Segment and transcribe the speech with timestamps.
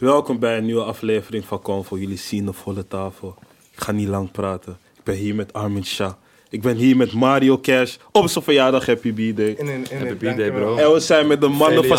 [0.00, 1.98] Welkom bij een nieuwe aflevering van Convo.
[1.98, 3.34] Jullie zien de volle tafel.
[3.72, 4.78] Ik ga niet lang praten.
[4.96, 6.12] Ik ben hier met Armin Shah.
[6.50, 7.96] Ik ben hier met Mario Cash.
[8.12, 9.56] Op zijn verjaardag, happy B-day.
[9.98, 10.76] Happy birthday, bro.
[10.76, 11.98] En we zijn met de mannen van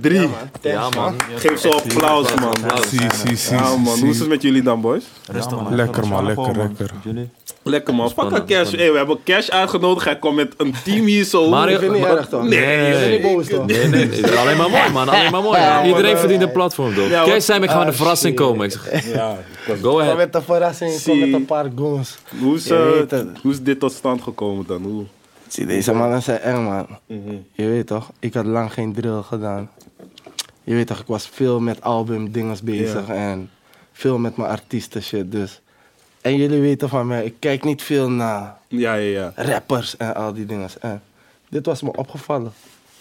[0.00, 0.12] 7-3.
[0.12, 0.30] Ja, man.
[0.62, 1.14] Ja, man.
[1.36, 2.54] Geef ze applaus, man.
[2.88, 3.56] Zie, zie, zie.
[3.56, 3.98] Ja, man.
[3.98, 5.04] Hoe is het met jullie dan, boys?
[5.32, 5.74] Rustig, man.
[5.74, 6.90] Lekker, man, lekker, lekker.
[7.62, 8.14] Lekker, man.
[8.14, 8.72] Pak een Cash.
[8.72, 10.04] Hey, we hebben Cash uitgenodigd.
[10.04, 11.48] Hij komt met een team hier zo.
[11.48, 12.42] Mario- Ik vind het niet erg toch?
[12.42, 13.66] Nee, Je bent niet boos toch?
[13.66, 15.08] Nee, nee, alleen maar mooi, man.
[15.08, 15.58] Alleen maar mooi.
[15.86, 17.26] Iedereen verdient een platform, toch?
[17.26, 18.66] wat- zijn ik ga met een Ah, verrassing komen.
[18.66, 19.38] Ik zeg, Ja.
[19.74, 20.16] Go Kom ahead.
[20.16, 22.18] met een verrassing, kom met een paar goons.
[22.40, 24.82] Hoe is, Je eh, hoe is dit tot stand gekomen dan?
[24.82, 25.04] Hoe?
[25.48, 26.86] Zie, deze mannen zijn eng, man.
[27.06, 27.36] Mhm.
[27.52, 29.70] Je weet toch, ik had lang geen drill gedaan.
[30.64, 33.50] Je weet toch, ik was veel met album dinges bezig en
[33.92, 35.60] veel met mijn artiesten shit, dus.
[36.20, 39.32] En jullie weten van mij, ik kijk niet veel naar Ja, ja, ja.
[39.44, 40.68] rappers en al die dingen.
[40.80, 41.02] En
[41.48, 42.52] dit was me opgevallen.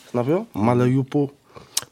[0.09, 0.41] Snap je?
[0.51, 1.31] Malajupo.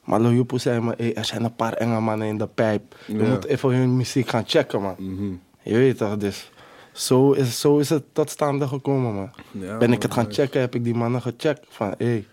[0.04, 2.96] Malajupo zei me, hey, er zijn een paar enge mannen in de pijp.
[3.08, 3.30] Je Ja.
[3.30, 4.96] moet even hun muziek gaan checken, man.
[4.98, 5.32] Mhm.
[5.62, 6.52] Je weet toch, dus
[6.92, 9.30] zo is, zo is het tot stand gekomen, man.
[9.52, 10.42] Ja, ben ik het gaan nice.
[10.42, 11.66] checken, heb ik die mannen gecheckt.
[11.70, 12.26] Van, hé, hey,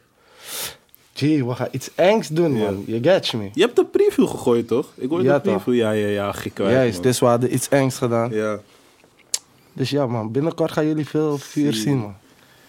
[1.14, 2.82] gee, we gaan iets engs doen, man.
[2.86, 3.48] You get me?
[3.52, 4.92] Je hebt de preview gegooid, toch?
[4.96, 5.74] Ik hoorde Ja, de preview.
[5.74, 6.32] Ja, ja, ja.
[6.32, 8.30] Gek Juist, dus we hadden iets engs gedaan.
[8.30, 8.58] Ja.
[9.72, 11.82] Dus ja, man, binnenkort gaan jullie veel vuur Zie.
[11.82, 12.14] zien, man.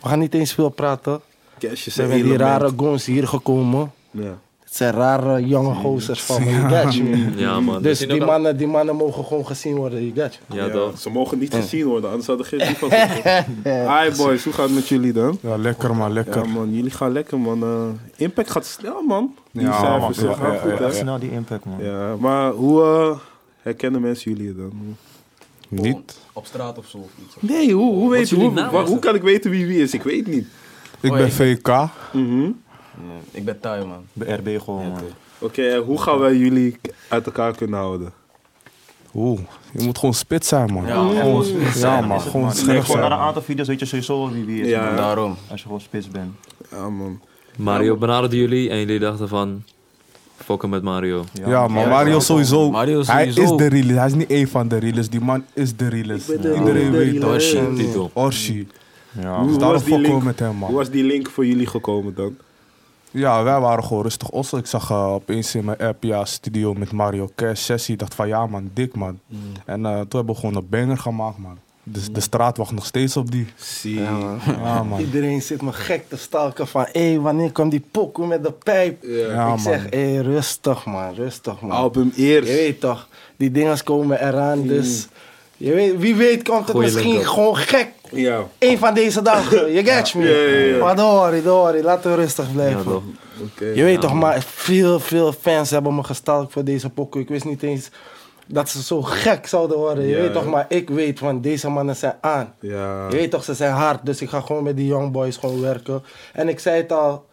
[0.01, 1.21] We gaan niet eens veel praten.
[1.59, 3.91] Cash is zijn die rare goons hier gekomen.
[4.11, 4.39] Ja.
[4.71, 7.31] Het zijn rare jonge gozers van me, you get me?
[7.35, 7.81] Ja, man.
[7.81, 10.53] Dus die mannen, die mannen mogen gewoon gezien worden, you get me?
[10.55, 10.99] al- Ja, Ja, toch?
[10.99, 12.89] Ze mogen niet gezien worden, anders hadden geen lief van
[13.63, 15.37] Hi boys, hoe gaat het met jullie dan?
[15.41, 16.49] Ja, lekker, man, Ja lekker.
[16.49, 17.63] man, jullie gaan lekker man.
[17.63, 17.79] Eh,
[18.15, 19.35] impact gaat snel man.
[19.51, 20.35] Die Ja, cijfers man.
[20.35, 20.81] gaan Ja, goed ja, hè?
[20.83, 20.87] ja.
[20.89, 22.19] Ja, Snel die impact, man.
[22.19, 23.17] maar hoe eh,
[23.61, 24.71] herkennen mensen jullie dan?
[25.67, 26.17] Niet.
[26.33, 27.35] Op straat of zo of iets.
[27.39, 28.99] Nee, hoe, hoe, weet, hoe, hoe het?
[28.99, 29.93] kan ik weten wie wie is?
[29.93, 30.47] Ik weet niet.
[30.99, 31.67] Ik ben VK.
[32.13, 32.49] Mhm.
[33.07, 34.03] Nee, ik ben Thai, man.
[34.13, 35.01] Bij RB gewoon, man.
[35.39, 36.77] Oké, hoe gaan wij jullie
[37.07, 38.13] uit elkaar kunnen houden?
[39.15, 39.39] Oeh,
[39.71, 40.85] je moet gewoon spit zijn, man.
[40.85, 42.53] Ja, gewoon spits Ja, zijn, man, gewoon man.
[42.55, 44.67] scherp gewoon naar een aantal video's, weet je sowieso wie wie is.
[44.67, 44.85] Ja.
[44.85, 44.95] man.
[44.95, 45.35] Daarom.
[45.49, 46.31] Als je gewoon spits bent.
[46.71, 47.19] Ja man.
[47.57, 49.63] Mario benaderde jullie en jullie dachten van...
[50.43, 51.23] Fokken met Mario.
[51.33, 52.71] Ja, maar Ja, Mario ja, sowieso.
[52.71, 53.97] Mario Hij is de realist.
[53.97, 55.11] Hij is niet één van de realist.
[55.11, 56.29] Die man is de realist.
[56.29, 57.29] Iedereen de weet dat.
[57.29, 58.09] Orshi, titel.
[58.13, 58.67] Orshi.
[59.11, 59.35] Ja.
[59.35, 60.73] Hoe, Dus hoe daarom was die fokken we link, met hem, hoe man.
[60.73, 62.35] was die link voor jullie gekomen dan?
[63.11, 64.57] Ja, wij waren gewoon rustig ossen.
[64.59, 67.93] Ik zag eh, opeens in mijn app, ja, studio met Mario Cash sessie.
[67.93, 69.19] Ik dacht van, ja man, dik man.
[69.65, 71.57] En eh, toen hebben we gewoon een banger gemaakt, man.
[71.83, 73.47] Dus de straat wacht nog steeds op die.
[73.55, 73.99] Zie.
[73.99, 74.39] Ja, man.
[74.63, 74.99] Ja, man.
[74.99, 79.03] Iedereen zit me gek te stalken van, hé, wanneer komt die pokoe met de pijp?
[79.03, 79.59] Ja, ik man.
[79.59, 81.71] zeg, hé, rustig man, rustig man.
[81.71, 82.47] Album Je eerst.
[82.47, 83.07] weet toch,
[83.37, 85.07] die dingen komen eraan, dus...
[85.57, 87.91] Je weet, wie weet komt het Goeie misschien gewoon gek.
[88.11, 88.47] Ja.
[88.59, 90.23] Eén van deze dagen, je get me?
[90.29, 90.83] Ja, ja, ja.
[90.83, 92.77] Maar don't worry, laten we rustig blijven.
[92.77, 93.03] Ja, toch?
[93.41, 93.65] Oké.
[93.65, 97.21] Je weet toch, maar veel, veel fans hebben me gestalkt voor deze pokoe.
[97.21, 97.89] Ik wist niet eens
[98.47, 100.03] dat ze zo gek zouden worden.
[100.03, 102.53] Je Ja, weet toch, maar ik weet van deze mannen zijn aan.
[102.59, 103.07] Ja.
[103.09, 105.61] Je weet toch, ze zijn hard, dus ik ga gewoon met die young boys gewoon
[105.61, 106.03] werken.
[106.33, 107.25] En ik zei het al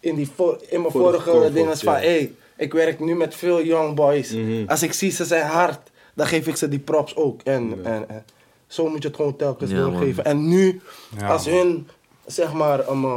[0.00, 3.62] in, die vo- in mijn Vorige vorige dingen van, hey, ik werk nu met veel
[3.62, 4.30] young boys.
[4.32, 4.62] Mhm.
[4.66, 5.78] Als ik zie ze zijn hard,
[6.14, 7.40] dan geef ik ze die props ook.
[7.44, 8.24] En, en, en
[8.70, 10.24] zo moet je het gewoon telkens Ja, doorgeven.
[10.24, 10.80] En nu,
[11.18, 11.54] Ja, als man.
[11.56, 11.88] hun,
[12.26, 13.16] zeg maar, um, uh,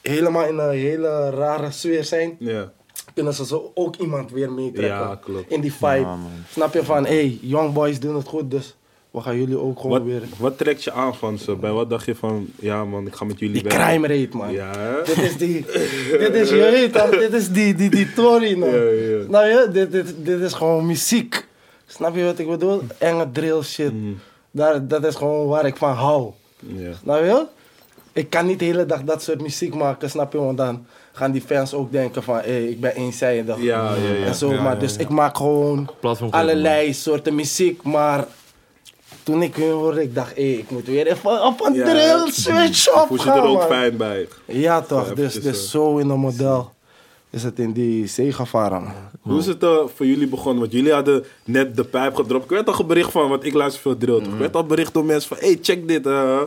[0.00, 2.72] helemaal in een hele rare sfeer zijn, Ja.
[3.14, 4.96] kunnen ze zo ook iemand weer meetrekken.
[4.98, 5.18] Ja.
[5.48, 6.06] In die vibe.
[6.50, 8.76] Snap je van, hé, hey, young boys doen het goed, dus
[9.10, 10.22] we gaan jullie ook gewoon Wat, weer...
[10.38, 11.54] wat trekt je aan van ze?
[11.56, 14.52] Bij wat dacht je van, ja man, ik ga met jullie Die crime rate, man.
[14.52, 15.02] Ja, hè?
[15.04, 15.64] Dit is die,
[16.18, 16.56] dit is, je
[16.92, 18.68] weet dit is die, die, die Tory, man.
[18.70, 19.24] Ja, ja.
[19.24, 19.68] Snap je?
[19.72, 21.46] Dit, dit, dit is gewoon muziek.
[21.86, 22.82] Snap je wat ik bedoel?
[22.98, 23.92] Enge drill shit.
[23.92, 24.12] Mhm.
[24.52, 26.30] Daar, dat is gewoon waar ik van hou.
[26.58, 26.92] Ja.
[27.02, 27.44] Snap je?
[28.12, 30.38] Ik kan niet de hele dag dat soort muziek maken, snap je?
[30.38, 33.56] Want dan gaan die fans ook denken van, hé, ik ben eenzijdig.
[33.58, 34.26] Ja, ja, ja.
[34.26, 35.88] En zo, Ja, maar ja, dus ik maak gewoon
[36.30, 38.26] allerlei soorten muziek, maar...
[39.22, 42.30] Toen ik hun hoorde, ik dacht, hé, ik moet weer even op een Ja, drill
[42.30, 43.66] switch op Voel je er ook man.
[43.66, 44.28] fijn bij?
[44.46, 46.72] Ja toch, dus, dus zo in een model
[47.32, 48.92] is het in die zee gevaren.
[49.20, 50.60] Hoe is het eh, voor jullie begonnen?
[50.60, 52.44] Want jullie hadden net de pijp gedropt.
[52.44, 54.22] Ik werd al bericht van, want ik luister veel drill.
[54.22, 54.32] toch?
[54.32, 56.06] Ik werd al bericht door mensen van, hey, check dit.
[56.06, 56.40] eh.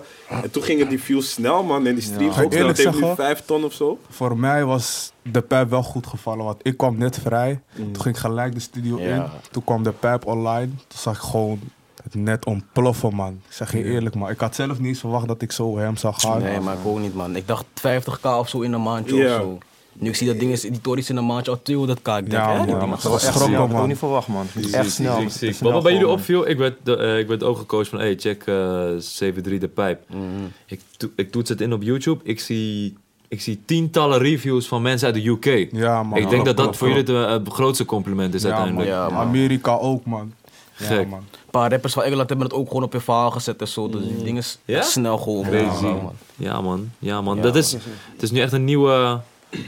[0.44, 1.86] En toen gingen die views snel, man.
[1.88, 2.75] En die streams ik ook snel.
[2.75, 3.15] Zeggen?
[3.15, 4.00] vijf ton of zo.
[4.09, 7.59] Voor mij was de pijp wel goed gevallen, want ik kwam net vrij.
[7.75, 9.15] Toen ging ik gelijk de studio Ja.
[9.15, 9.24] in.
[9.51, 10.68] Toen kwam de pijp online.
[10.88, 11.59] Toen zag ik gewoon
[12.04, 13.42] het net ontploffen, man.
[13.48, 14.30] Ik zeg je eerlijk, man.
[14.30, 16.42] Ik had zelf niet verwacht dat ik zo hem zou gaan.
[16.42, 17.36] Nee, maar ik ook niet, man.
[17.36, 19.36] Ik dacht 50k of zo in een maandje Ja.
[19.36, 19.57] of zo.
[20.00, 21.92] Nu ik zie dat ding is, die tories in een maandje al 200k.
[21.92, 22.57] Ik denk, Ja, hè?
[22.57, 22.65] man.
[22.65, 23.47] die Dat was schrokken, Ja, snel.
[23.51, 23.88] ik had ook man.
[23.88, 24.45] niet verwacht, man.
[24.71, 25.19] Echt snel.
[25.19, 25.53] ziek, ziek.
[25.56, 28.15] Snel Maar wat bij jullie opviel, ik werd, eh, ik werd ook gecoacht van, hey,
[28.18, 28.56] check eh
[28.97, 30.03] 7-3 de pijp.
[30.09, 30.19] Mhm.
[30.65, 32.97] Ik, to- ik toets het in op YouTube, ik zie
[33.27, 35.68] ik zie tientallen reviews van mensen uit de UK.
[35.71, 36.18] Ja, man.
[36.19, 38.57] ik denk dat dat voor jullie het, eh, grootste compliment is Ja, man.
[38.57, 38.95] uiteindelijk.
[38.97, 39.27] Ja, man.
[39.27, 40.33] Amerika ook, man.
[40.77, 41.07] Ja, Gek.
[41.09, 41.19] man.
[41.19, 43.89] Een paar rappers van Engeland hebben het ook gewoon op hun verhaal gezet en zo.
[43.89, 44.81] Dus die dingen is Ja?
[44.81, 45.45] snel gewoon.
[45.51, 46.12] Ja, man.
[46.36, 46.92] Ja, man.
[47.00, 47.36] Ja, man.
[47.36, 47.71] Ja, dat is,
[48.13, 49.19] het is nu echt een nieuwe,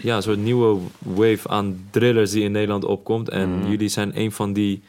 [0.02, 3.30] ja, een soort nieuwe wave aan drillers die in Nederland opkomt.
[3.30, 3.70] En Mhm.
[3.70, 4.82] jullie zijn een van die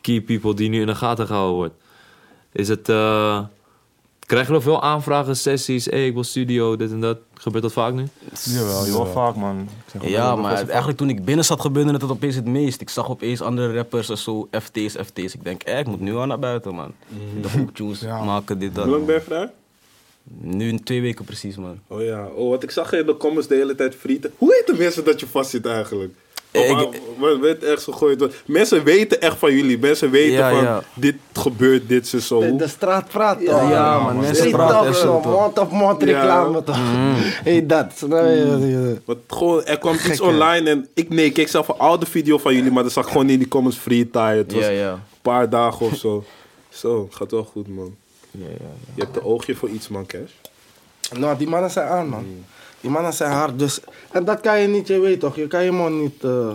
[0.00, 1.74] key people die nu in de gaten gehouden wordt.
[2.52, 3.40] Is het, eh
[4.26, 7.18] krijgen we veel aanvragen, sessies, hey, ik wil studio, dit en dat.
[7.34, 8.08] Gebeurt dat vaak nu?
[8.44, 9.68] Jawel, Heel vaak, man.
[9.92, 12.80] Zeg Ja, maar eigenlijk toen ik binnen zat gebeurde het opeens het meest.
[12.80, 15.34] Ik zag opeens andere rappers en zo, FT's, FT's.
[15.34, 16.92] Ik denk, eh, ik moet nu al naar buiten, man.
[17.42, 18.24] De hoektunes Ja.
[18.24, 18.84] maken, dit, dat.
[18.84, 19.50] Hoe lang ben je vrij?
[20.40, 21.78] Nu in twee weken precies, man.
[21.86, 24.32] Oh ja, oh, wat ik zag in de comments de hele tijd frieten.
[24.38, 26.12] Hoe de mensen dat je vastzit eigenlijk?
[26.50, 28.24] Eh, Of, ik- maar werd echt gegooid.
[28.46, 29.78] Mensen weten echt van jullie.
[29.78, 30.82] Mensen weten Ja, van ja.
[30.94, 32.40] dit gebeurt, dit is zo.
[32.40, 33.60] De, de straat praat toch?
[33.60, 35.20] Ja, ja, man, mensen Street praten talk, echt zo?
[35.20, 36.76] Mond op mond reclame toch?
[37.44, 38.04] Hey, dat.
[39.04, 42.06] Want gewoon, er kwam iets Gek, online en ik, nee, ik keek zelf een oude
[42.06, 44.36] video van jullie, maar dan zag ik gewoon in die comments freetime.
[44.36, 44.92] Het was Ja, ja.
[44.92, 46.24] een paar dagen of zo.
[46.68, 47.94] Zo, gaat wel goed, man.
[48.30, 48.92] Ja, ja, ja.
[48.94, 50.30] Je hebt een oogje voor iets, man, Cash.
[51.18, 52.26] Nou, die mannen zijn aan, man.
[52.80, 53.80] Die mannen zijn hard, dus...
[54.10, 55.36] En dat kan je niet, je weet toch?
[55.36, 56.52] Je kan je man niet eh,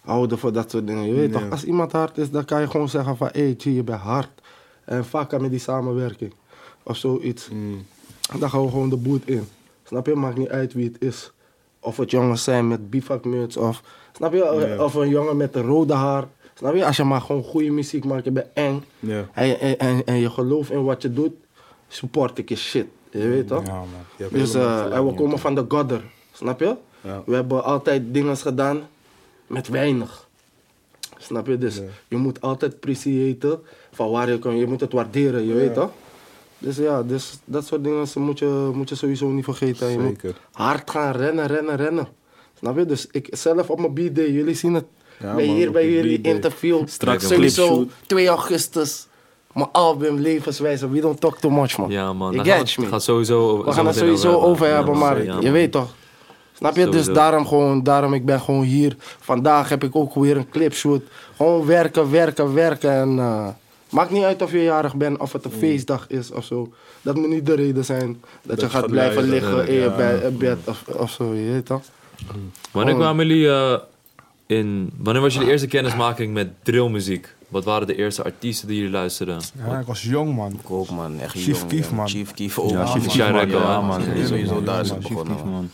[0.00, 1.06] houden voor dat soort dingen.
[1.06, 1.40] Je weet Nee.
[1.42, 1.50] toch?
[1.50, 3.28] Als iemand hard is, dan kan je gewoon zeggen van...
[3.32, 4.28] Hé, hey, je bent hard.
[4.84, 6.32] En vaak met die samenwerking.
[6.82, 7.48] Of zoiets.
[7.48, 7.86] Mm.
[8.38, 9.48] Dan gaan we gewoon de boot in.
[9.84, 10.14] Snap je?
[10.14, 11.32] Maakt niet uit wie het is.
[11.80, 13.82] Of het jongens zijn met bivakmuts of...
[14.12, 14.66] Snap je?
[14.76, 14.84] Ja.
[14.84, 16.24] Of een jongen met een rode haar.
[16.58, 16.86] Snap je?
[16.86, 18.84] Als je maar gewoon goede muziek maakt, je bent eng.
[19.32, 21.32] En, je- en, en, en je gelooft in wat je doet,
[21.88, 22.86] support ik je shit.
[23.10, 23.66] Je weet toch?
[23.66, 23.88] Ja, man.
[24.16, 26.00] Je Dus gelijk, en we komen van de Godder,
[26.32, 26.76] snap je?
[27.00, 27.22] Ja.
[27.26, 28.80] We hebben altijd dingen gedaan
[29.46, 30.28] met weinig.
[31.18, 31.58] Snap je?
[31.58, 33.60] Dus je moet altijd appreciëren
[33.92, 34.56] van waar je kan.
[34.56, 35.90] Je moet het waarderen, je weet toch?
[36.58, 39.90] Dus ja, dus dat soort dingen moet je, moet je sowieso niet vergeten.
[39.90, 40.36] Je moet Zeker.
[40.52, 42.08] hard gaan rennen, rennen, rennen.
[42.58, 42.84] Snap je?
[42.86, 44.84] Dus ik zelf op mijn B-day, jullie zien het.
[45.20, 46.82] Ja, ben man, hier bij jullie interview.
[46.86, 47.90] Straks sowieso clipshoot.
[48.06, 49.06] 2 augustus.
[49.52, 50.90] Mijn album Levenswijze.
[50.90, 51.90] We don't talk too much, man.
[51.90, 52.32] Ja, man.
[52.32, 52.86] Je me.
[52.86, 55.94] gaat sowieso We gaan het sowieso over hebben, Ja, maar ja, je weet toch.
[56.52, 56.82] Snap je?
[56.82, 57.04] Sowieso.
[57.04, 58.96] Dus daarom gewoon, daarom ik ben gewoon hier.
[58.98, 61.02] Vandaag heb ik ook weer een clipshoot.
[61.36, 62.90] Gewoon werken, werken, werken.
[62.90, 63.48] En eh,
[63.90, 66.72] maakt niet uit of je jarig bent of het een feestdag is of zo.
[67.02, 70.58] Dat moet niet de reden zijn dat, je je gaat blijven liggen in je bed
[70.64, 71.82] of, of zo, je weet toch?
[72.70, 73.00] Wanneer Oh.
[73.00, 73.78] kwamen jullie eh,
[74.46, 74.90] in...
[74.98, 77.34] Wanneer was jullie eerste kennismaking met drillmuziek?
[77.48, 79.40] Wat waren de eerste artiesten die jullie luisterden?
[79.66, 80.52] Ja, ik was jong, man.
[80.52, 81.20] Ik ook, man.
[81.20, 81.94] Echt Chief jong, Keef, ja.
[81.94, 82.08] man.
[82.08, 82.86] Chief Keef ook, Ja, man.
[82.86, 83.16] Chief man.
[83.16, 83.60] Keef, man.
[83.60, 84.02] Ja, man.
[84.26, 85.70] Sowieso daar is Chief begonnen, Keef, man.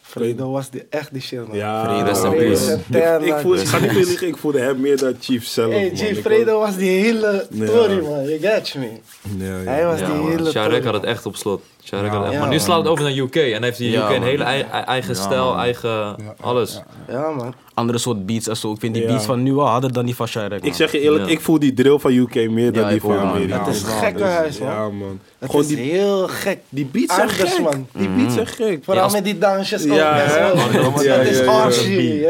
[0.00, 1.56] Fredo was die, echt die shit, man.
[1.56, 2.78] Ja, peace.
[2.90, 5.72] Ik, ik, voel, ik ga niet meer liegen, ik voelde hem meer dan Chief zelf.
[5.72, 6.06] Hey, man.
[6.06, 8.24] Ik Fredo was die hele story, man.
[8.24, 8.88] You get me.
[9.22, 9.70] was- Ja, ja.
[9.70, 10.28] Hij was Ja, die man.
[10.30, 10.82] hele Shirek story.
[10.84, 11.62] had het echt op slot.
[11.90, 13.34] Maar nu slaat het over naar UK.
[13.36, 15.58] En heeft die Ja, UK een hele ei- ei- eigen Ja, stijl, man.
[15.58, 16.80] eigen alles.
[17.08, 17.54] Ja, man.
[17.74, 18.72] Andere soort beats en zo.
[18.72, 19.08] Ik vind die Ja.
[19.08, 20.64] beats van nu wel harder dan die van Shirek.
[20.64, 21.30] Ik zeg je eerlijk, Ja.
[21.30, 23.18] ik voel die drill van UK meer dan die van.
[23.18, 23.64] Amerika.
[23.64, 24.68] Het is Ja, gekkenhuis, man.
[24.68, 25.20] Ja, man.
[25.38, 26.58] Het Gewoon is die, heel gek.
[26.68, 27.60] die beats zijn gek.
[27.62, 27.86] man.
[27.92, 28.84] Die beats zijn gek.
[28.84, 29.94] Vooral als- met die dansjes ook.
[29.94, 31.46] Ja, Het is.
[31.46, 32.26] Archie,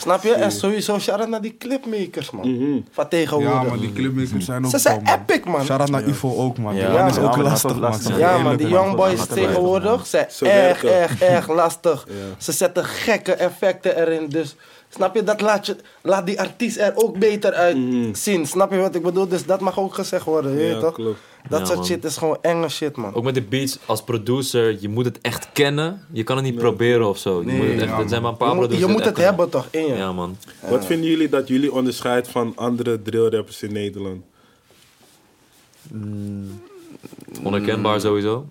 [0.00, 0.32] Snap je?
[0.32, 2.50] En sowieso shout-out naar die clipmakers, man.
[2.54, 2.80] Mhm.
[2.90, 3.52] Van tegenwoordig.
[3.52, 5.14] Ja, man, die clipmakers zijn ook Ze zijn man.
[5.14, 5.64] epic, man.
[5.64, 6.72] Shout-out naar Ivo ook, man.
[6.74, 8.18] Die Ja, man is ook lastig, dat man.
[8.18, 12.06] Ja, man, die young boys tegenwoordig zijn Ze erg, erg, erg lastig.
[12.08, 12.14] Ja.
[12.38, 14.28] Ze zetten gekke effecten erin.
[14.28, 14.56] Dus
[14.88, 18.14] snap je, dat laat, je, laat die artiest er ook beter uit Mhm.
[18.14, 18.46] zien.
[18.46, 19.28] Snap je wat ik bedoel?
[19.28, 20.94] Dus dat mag ook gezegd worden, je Ja, weet toch?
[20.94, 21.18] klopt.
[21.48, 21.86] Dat Ja, soort man.
[21.86, 23.14] shit is gewoon enge shit, man.
[23.14, 26.04] Ook met de beats als producer, je moet het echt kennen.
[26.12, 27.40] Je kan het niet proberen of zo.
[27.40, 28.96] Je Nee, moet het echt, ja, er zijn maar een paar Je moet, producers je
[28.98, 29.94] moet het hebben toch in je.
[29.94, 30.36] Ja, man.
[30.68, 34.22] Wat vinden jullie dat jullie onderscheidt van andere drillrappers in Nederland?
[37.42, 38.46] Onherkenbaar sowieso.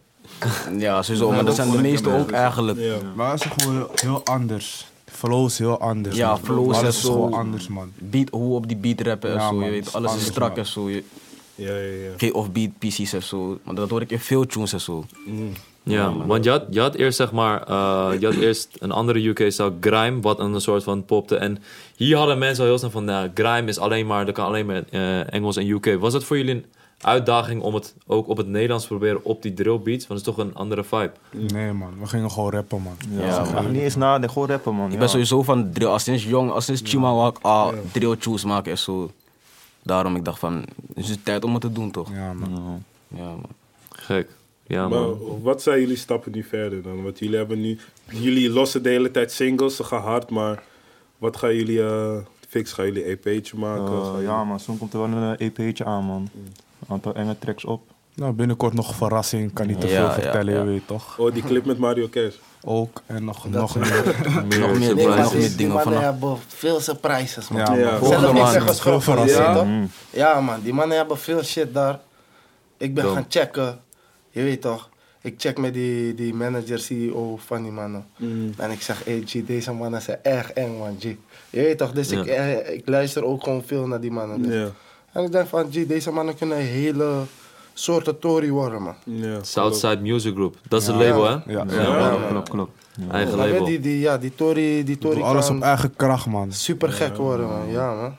[0.77, 1.31] Ja, sowieso.
[1.31, 2.79] Maar dat zijn de meeste ook eigenlijk.
[2.79, 2.95] Ja.
[3.15, 4.85] Maar het is gewoon heel, anders.
[5.05, 6.15] Flow is heel anders.
[6.15, 6.39] Ja, man.
[6.43, 7.91] flow is zo- anders, man.
[7.97, 9.55] Beat, hoe op die beat rappen en Ja, zo.
[9.55, 10.57] man, Je weet, alles is strak man.
[10.57, 10.89] en zo.
[10.89, 11.03] Je,
[11.57, 12.11] Ja, ja, ja.
[12.17, 13.57] geen off-beat pieces en zo.
[13.63, 15.03] Maar dat hoor ik in veel tunes en zo.
[15.83, 19.27] Ja, want je had, je had eerst zeg maar, eh, je had eerst een andere
[19.27, 21.35] UK-style, Grime, wat een soort van popte.
[21.35, 21.57] En
[21.95, 24.65] hier hadden mensen al heel snel van, nou, Grime is alleen maar, dat kan alleen
[24.65, 25.97] maar eh, Engels en UK.
[25.99, 26.65] Was het voor jullie een
[27.01, 30.07] uitdaging om het ook op het Nederlands te proberen op die drill beats?
[30.07, 31.11] Want het is toch een andere vibe.
[31.31, 31.93] Nee, man.
[31.99, 32.95] We gingen gewoon rappen, man.
[33.19, 33.53] Ja, Ja, man.
[33.53, 33.71] man.
[33.71, 34.85] Niet eens nadenken, gewoon rappen, man.
[34.85, 34.97] Ik Ja.
[34.99, 35.87] ben sowieso van drill.
[35.87, 39.11] Al sinds jong, al sinds Chima wou ik al drill tunes maken en zo.
[39.87, 40.65] Daarom ik dacht van,
[40.95, 42.09] het is tijd om het te doen toch?
[42.13, 42.49] Ja, man.
[43.09, 43.17] Ja.
[43.17, 43.49] Ja, man.
[43.89, 44.29] Gek.
[44.67, 45.09] Ja, man.
[45.09, 47.03] Maar wat zijn jullie stappen nu verder dan?
[47.03, 47.77] Want jullie hebben nu,
[48.11, 50.63] jullie lossen de hele tijd singles, ze gaan hard, maar
[51.17, 52.17] wat gaan jullie eh,
[52.47, 52.73] fix?
[52.73, 54.17] Gaan jullie EP'tje maken?
[54.17, 54.59] Eh, ja, man.
[54.59, 56.29] Soms komt er wel een EP'tje aan, man.
[56.35, 56.53] Een
[56.87, 57.81] aantal enge tracks op.
[58.13, 59.53] Nou, binnenkort nog een verrassing.
[59.53, 60.59] Kan niet te Ja, veel ja, vertellen, ja.
[60.59, 61.17] je weet toch?
[61.19, 62.35] Oh, die clip met Mario Cash.
[62.69, 63.01] Ook.
[63.05, 64.59] En nog, nog soort meer.
[64.59, 66.09] Nog meer Meer Nee, nog die- meer die dingen mannen vanaf.
[66.11, 67.59] hebben veel surprises, man.
[67.61, 68.05] Ja, Ja.
[68.05, 68.53] Zelf man.
[68.63, 69.29] niks verrassing.
[69.29, 69.53] ja.
[69.55, 69.63] Ja?
[69.63, 69.89] Mm.
[70.09, 71.99] Ja, man, die mannen hebben veel shit daar.
[72.77, 73.13] Ik ben Dom.
[73.13, 73.79] gaan checken.
[74.29, 74.89] Je weet toch?
[75.21, 78.05] Ik check met die, die manager, CEO van die mannen.
[78.57, 81.03] En ik zeg, hey G, deze mannen zijn erg eng, man, G.
[81.03, 81.15] Je
[81.61, 81.91] weet toch?
[81.91, 82.19] Dus Ja.
[82.19, 84.41] ik, eh, ik luister ook gewoon veel naar die mannen.
[84.41, 84.53] Dus.
[84.53, 84.69] Ja.
[85.11, 87.21] En ik denk van, G, deze mannen kunnen een hele
[87.79, 88.93] soort Tory worden, man.
[89.03, 89.43] Ja.
[89.43, 90.55] Southside Music Group.
[90.67, 91.01] Dat is het Ja.
[91.03, 91.31] label, hè?
[91.31, 92.09] Ja, Ja.
[92.09, 92.71] Klopt, klopt, klopt.
[93.07, 93.11] Ja.
[93.13, 93.65] Eigen label.
[93.65, 96.51] Die, die, ja, die Tory, die Tory Doe alles kan op eigen kracht, man.
[96.51, 97.67] super gek worden, man.
[97.71, 98.15] Ja, man.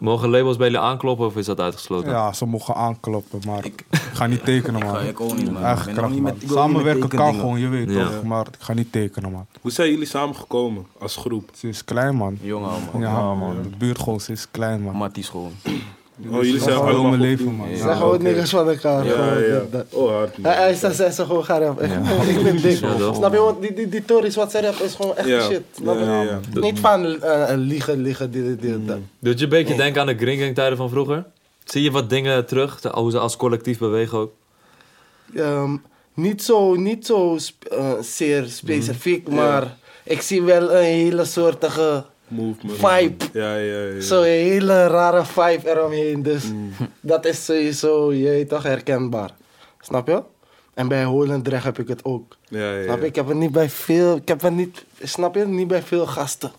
[0.00, 2.10] Mogen labels bij jullie aankloppen of is dat uitgesloten?
[2.10, 4.94] Ja, ze mogen aankloppen, maar ik ga niet tekenen, man.
[4.94, 5.56] ga- ik ook niet, man.
[5.56, 6.56] Ik Eigen ben kracht, nog niet man.
[6.56, 8.04] Samenwerken kan gewoon, je weet Ja.
[8.08, 8.22] toch.
[8.22, 9.46] Maar ik ga niet tekenen, man.
[9.60, 11.50] Hoe zijn jullie samengekomen als groep?
[11.54, 12.38] Ze is klein, man.
[12.40, 13.00] Jongen, man.
[13.02, 13.56] Ja, man.
[13.62, 14.96] De buurt gewoon, ze is klein, man.
[14.96, 15.52] Matties gewoon.
[16.28, 17.70] Oh, jullie zijn gewoon allemaal mijn leven, man.
[17.70, 17.76] Ja.
[17.76, 19.04] Zeg gewoon niks van elkaar.
[19.06, 19.62] Ja.
[19.90, 20.38] Oh, hard.
[20.38, 20.52] man.
[20.52, 21.82] Hij, ze gewoon, ga rap.
[21.82, 21.90] Ik,
[22.36, 22.76] ik ben dik.
[23.14, 23.38] Snap je?
[23.38, 25.40] Want die, die, die Tories wat ze rap is gewoon echt Ja.
[25.40, 25.62] shit.
[25.76, 26.04] Snap je?
[26.04, 26.60] Ja, ja, ja.
[26.60, 28.98] Niet van eh, liegen, liegen, dit, dit, dit, dat.
[29.18, 31.24] Doet je een beetje denken aan de Green Gang tijden van vroeger?
[31.64, 34.32] Zie je wat dingen terug, te- hoe ze als collectief bewegen ook?
[35.34, 35.76] Ehm,
[36.14, 42.04] niet zo, niet zo sp- eh, zeer specifiek, maar ik zie wel een hele soortige
[42.30, 42.78] Movement.
[42.78, 43.24] Vibe.
[43.32, 44.00] Ja, ja, ja.
[44.00, 46.22] Zo'n hele rare vibe eromheen.
[46.22, 46.44] Dus
[47.00, 49.30] dat is sowieso, je toch, herkenbaar.
[49.80, 50.22] Snap je?
[50.74, 52.36] En bij Holendrecht heb ik het ook.
[52.48, 53.06] Ja, ja, Snap je?
[53.06, 55.46] Ik heb het niet bij veel, ik heb het niet, snap je?
[55.46, 56.52] Niet bij veel gasten.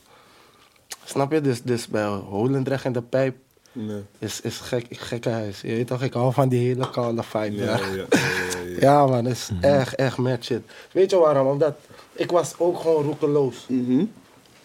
[1.05, 1.41] Snap je?
[1.41, 3.35] Dus, dus bij Holendrecht en de pijp
[3.73, 4.01] Nee.
[4.19, 5.61] is, is gek, gekke huis.
[5.61, 7.79] Je weet toch, ik hou van die hele koude vibe Ja, daar.
[7.79, 8.79] ja, ja, ja, ja.
[8.79, 10.61] Ja man, dat is echt, echt mad shit.
[10.91, 11.47] Weet je waarom?
[11.47, 11.73] Omdat
[12.13, 13.65] ik was ook gewoon roekeloos.
[13.67, 14.03] Mhm.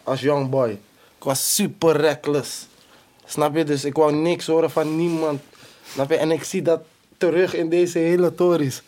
[0.03, 0.79] Als young boy.
[1.27, 2.67] Ik was super reckless.
[3.25, 3.65] Snap je?
[3.65, 5.41] Dus ik wou niks horen van niemand.
[5.93, 6.17] Snap je?
[6.17, 6.81] En ik zie dat
[7.19, 8.83] terug in deze hele tories.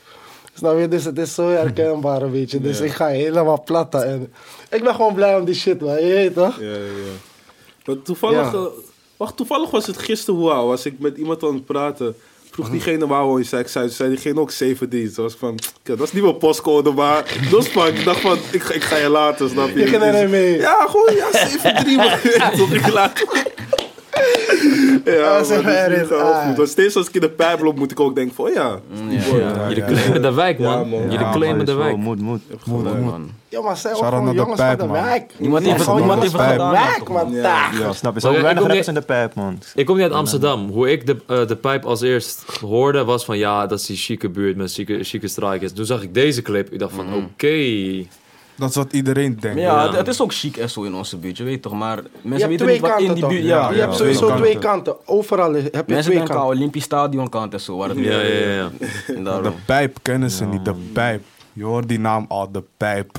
[0.54, 0.88] Snap je?
[0.88, 2.60] Dus het is zo herkenbaar een beetje.
[2.60, 2.84] Dus Ja.
[2.84, 4.04] ik ga helemaal platten.
[4.04, 4.32] En
[4.70, 6.04] ik ben gewoon blij om die shit, man.
[6.04, 6.60] Je weet toch?
[6.60, 7.12] Ja, ja, ja.
[7.84, 8.58] Maar toevallig, Ja.
[8.58, 8.64] eh,
[9.16, 12.16] wacht, toevallig was het gisteren hoe was ik met iemand aan het praten.
[12.58, 13.44] Vroeg diegene waar woon je?
[13.44, 15.12] Zei ik, zei, zei diegene ook 7D.
[15.14, 18.04] Zo was ik van, "Kijk, dat is niet mijn postcode, maar dat is van, ik
[18.04, 19.78] dacht van, ik, ga- ik ga je laten, snap je?
[19.78, 20.56] Je ging er niet mee.
[20.56, 21.28] Ja, gewoon, ja,
[21.84, 23.24] 7-3, maar tot ik laat.
[25.04, 26.46] Ja, Ah, zeg maar dat is er ah.
[26.46, 26.56] goed.
[26.56, 28.78] Want steeds als ik in de pijp loop, moet ik ook denken van, oh ja.
[29.08, 29.68] Ja, ja.
[29.68, 30.70] Jullie claimen de wijk, man.
[30.78, 31.02] Ja, man.
[31.02, 31.96] Jullie Ja, claimen de wijk.
[31.96, 32.40] Moet, moet.
[32.58, 33.30] Gelijk, man.
[33.48, 35.32] Ja, maar zij ook gewoon jongens pijp, van de wijk.
[35.38, 37.32] Niemand heeft het- gedaan, wijk, man.
[37.32, 37.92] Ja.
[37.92, 38.20] Snap je?
[38.20, 39.58] Zo weinig in de pijp, man.
[39.74, 40.68] Ik kom niet uit Amsterdam.
[40.70, 43.96] Hoe ik de, eh, de pijp als eerst hoorde was van ja, dat is die
[43.96, 45.72] chique buurt met chique, chique strijkers.
[45.72, 46.72] Toen zag ik deze clip.
[46.72, 48.06] Ik dacht van oké.
[48.58, 49.56] Dat is wat iedereen denkt.
[49.56, 49.86] Maar ja, Ja.
[49.88, 51.72] het, het is ook chic en zo in onze buurt, je weet toch.
[51.72, 53.42] Maar Je mensen hebt weten twee niet wat in kanten die buurt...
[53.48, 54.42] Ja, Ja, Je ja, hebt sowieso kanten.
[54.44, 54.96] twee kanten.
[55.06, 56.56] Overal heb je Mensen twee denken aan kanten.
[56.56, 57.76] Olympisch Stadion kant en zo.
[57.76, 58.70] Waar het Ja, meer, ja, ja.
[59.14, 61.22] En De pijp kennen ze niet, de pijp.
[61.52, 63.18] Je hoort die naam al, de pijp.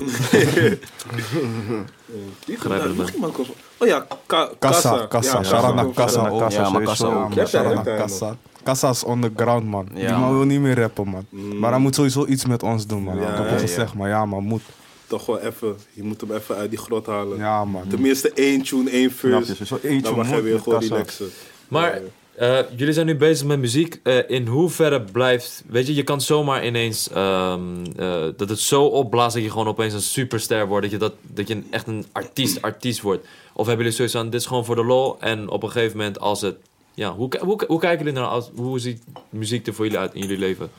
[2.96, 3.48] Nog iemand komt.
[3.78, 5.36] Oh ja, ka Kassa, kassa.
[5.36, 5.56] Komt Kassa.
[5.60, 7.84] Ja, maar Kassa ook.
[7.96, 8.36] Kassa.
[8.62, 9.88] Kassa is underground, man.
[9.94, 10.32] Ja, Die man man.
[10.36, 11.26] wil niet meer rappen, man.
[11.60, 13.16] Maar hij moet sowieso iets met ons doen, man.
[13.20, 13.58] Ja, ik heb ja.
[13.58, 14.62] gezegd, maar ja, man, moet.
[15.10, 17.38] Toch wel even, je moet hem even uit die grot halen.
[17.38, 17.88] Ja, man.
[17.88, 19.64] Tenminste één tune, één verse.
[19.66, 21.30] Zo Dan mag je weer gewoon relaxen.
[21.68, 22.00] Maar
[22.34, 24.00] eh, jullie zijn nu bezig met muziek.
[24.02, 25.62] Eh, in hoeverre blijft.
[25.66, 27.08] Weet je, je kan zomaar ineens.
[27.10, 27.60] ehm,
[27.96, 30.82] eh, dat het zo opblaast dat je gewoon opeens een superster wordt.
[30.82, 33.26] Dat je, dat, dat je een- echt een artiest, artiest wordt.
[33.52, 34.30] Of hebben jullie zoiets aan.
[34.30, 35.20] Dit is gewoon voor de lol.
[35.20, 36.56] En op een gegeven moment als het.
[36.94, 40.14] Ja, hoe, hoe, hoe kijken jullie naar als, hoe ziet muziek er voor jullie uit
[40.14, 40.70] in jullie leven?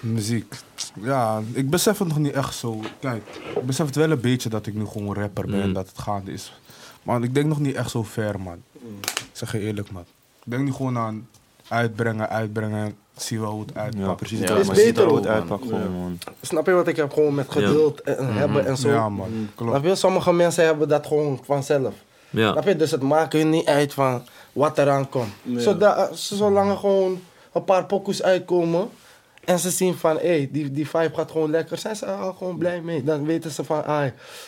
[0.00, 0.54] Muziek.
[1.02, 2.80] Ja, ik besef het nog niet echt zo.
[3.00, 3.22] Kijk,
[3.56, 5.72] ik besef het wel een beetje dat ik nu gewoon rapper ben en Mm.
[5.74, 6.58] dat het gaande is.
[7.02, 8.62] Maar ik denk nog niet echt zo ver, man.
[9.04, 10.02] Ik zeg je eerlijk, man.
[10.44, 11.28] Ik denk nu gewoon aan
[11.68, 12.96] uitbrengen, uitbrengen.
[13.16, 14.04] Zie wel hoe het uitpakt.
[14.06, 14.38] Ja, precies.
[14.38, 15.32] Ja, Ja, is maar beter er goed man.
[15.32, 16.18] uitpakt gewoon, man.
[16.40, 17.12] Snap je wat ik heb?
[17.12, 18.88] Gewoon met geduld en hebben en zo.
[18.88, 19.48] Ja, man.
[19.54, 19.72] Klopt.
[19.72, 19.94] Snap je?
[19.94, 21.94] Sommige mensen hebben dat gewoon vanzelf.
[22.30, 22.52] Ja.
[22.52, 22.76] Snap je?
[22.76, 24.22] Dus het maakt hun niet uit van
[24.52, 25.32] wat eraan komt.
[25.56, 27.20] Zodat, eh, zolang er gewoon
[27.52, 28.88] een paar pokoes uitkomen
[29.44, 32.32] en ze zien van, hé, hey, die, die vibe gaat gewoon lekker, zijn ze al
[32.32, 33.04] gewoon blij mee.
[33.04, 34.06] Dan weten ze van, ah,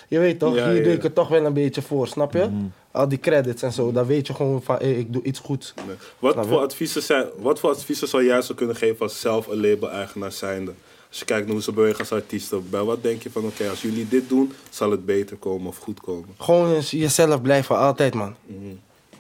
[0.09, 0.83] je weet toch, Ja, hier ja.
[0.83, 2.51] doe ik het toch wel een beetje voor, snap je?
[2.91, 5.39] Al die credits en zo, dan weet je gewoon van, hé, hey, ik doe iets
[5.39, 5.75] goeds.
[5.87, 5.97] Nee.
[6.19, 9.61] Wat, voor adviezen zijn, wat voor adviezen zou jij zo kunnen geven als zelf een
[9.61, 10.73] label-eigenaar zijnde?
[11.09, 13.69] Als je kijkt naar hoe ze bewegen als artiesten, bij wat denk je van oké,
[13.69, 16.29] als jullie dit doen, zal het beter komen of goed komen?
[16.39, 18.35] Gewoon jezelf blijven, altijd man.
[18.47, 18.75] Mhm.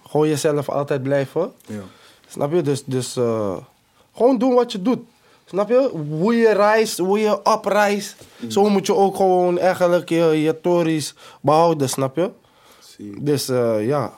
[0.08, 1.52] Gewoon jezelf altijd blijven.
[1.66, 1.82] Ja.
[2.28, 2.62] Snap je?
[2.62, 3.56] Dus, dus eh,
[4.14, 4.98] gewoon doen wat je doet.
[5.48, 5.90] Snap je?
[6.08, 8.16] Hoe je reist, hoe je opreist.
[8.48, 12.30] Zo moet je ook gewoon eigenlijk je, je tories behouden, snap je?
[12.78, 13.22] Zie.
[13.22, 14.12] Dus eh, ja,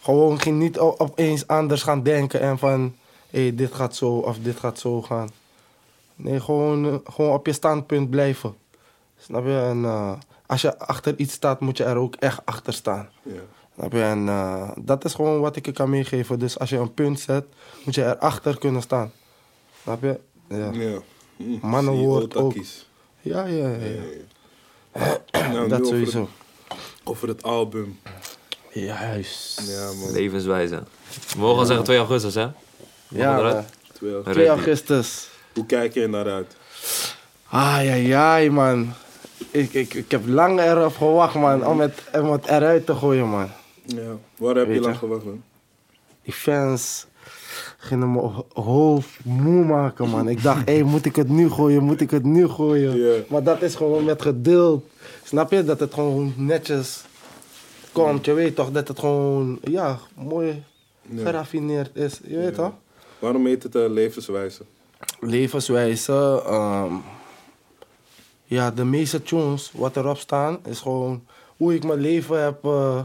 [0.00, 2.94] gewoon geen niet opeens anders gaan denken en van...
[3.30, 5.28] Hé, dit gaat zo of dit gaat zo gaan.
[6.16, 8.54] Nee, gewoon, eh, gewoon op je standpunt blijven.
[9.18, 9.58] Snap je?
[9.58, 10.12] En eh,
[10.46, 13.08] als je achter iets staat, moet je er ook echt achter staan.
[13.22, 13.32] Ja.
[13.74, 14.02] Snap je?
[14.02, 14.26] En
[14.84, 16.38] dat is gewoon wat ik je kan meegeven.
[16.38, 17.44] Dus als je een punt zet,
[17.84, 19.12] moet je erachter kunnen staan.
[19.82, 20.20] Snap je?
[20.50, 20.98] Ja, Ja.
[21.36, 22.54] Hm, Mannenwoord ook.
[23.20, 23.68] ja, ja.
[23.68, 23.76] ja,
[24.92, 25.18] ja.
[25.52, 26.20] Nou, dat over sowieso.
[26.20, 27.98] Het, over het album.
[28.72, 29.60] Juist.
[29.68, 30.12] Ja, man.
[30.12, 30.82] Levenswijze.
[31.34, 32.40] We mogen al zeggen 2 augustus, hè?
[32.40, 32.52] Ja,
[33.08, 33.46] mogen man.
[33.46, 33.66] eruit.
[33.92, 34.22] Twee jaar.
[34.22, 34.48] 2 Ready.
[34.48, 35.28] augustus.
[35.54, 36.56] Hoe kijk je naar uit?
[37.50, 38.92] Ai, ai, ai, man.
[39.50, 43.28] Ik, ik, ik heb lang erop gewacht, man, om het, om het eruit te gooien,
[43.28, 43.50] man.
[43.84, 44.16] Ja.
[44.36, 44.98] Waar heb je Weet lang je?
[44.98, 45.42] gewacht, man?
[46.22, 47.06] Die fans
[47.78, 50.28] gingen me ho- hoofd moe maken, man.
[50.28, 51.82] Ik dacht, hé, moet ik het nu gooien?
[51.82, 53.24] Moet ik het nu gooien?
[53.28, 54.84] Maar dat is gewoon met geduld.
[55.24, 55.64] Snap je?
[55.64, 57.04] Dat het gewoon netjes
[57.92, 58.24] komt.
[58.24, 60.62] Je weet toch dat het gewoon, ja, mooi
[61.16, 62.20] geraffineerd is.
[62.26, 62.72] Je weet toch?
[63.18, 64.62] Waarom heet het eh, levenswijze?
[65.20, 66.42] levenswijze.
[66.46, 66.92] ehm,
[68.44, 71.24] ja, de meeste tunes wat erop staan is gewoon
[71.56, 73.00] hoe ik mijn leven heb eh,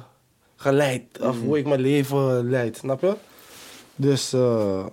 [0.55, 1.03] geleid.
[1.21, 3.15] Of hoe ik mijn leven leid, snap je?
[3.95, 4.85] Dus eh,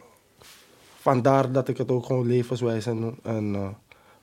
[1.01, 3.19] vandaar dat ik het ook gewoon levenswijze noem.
[3.23, 3.69] En eh,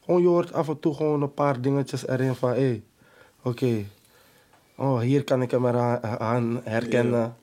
[0.06, 2.84] gewoon je hoort af en toe gewoon een paar dingetjes erin van hé, hey,
[3.42, 3.86] oké.
[4.76, 7.36] Oh, hier kan ik hem eraan aan herkennen.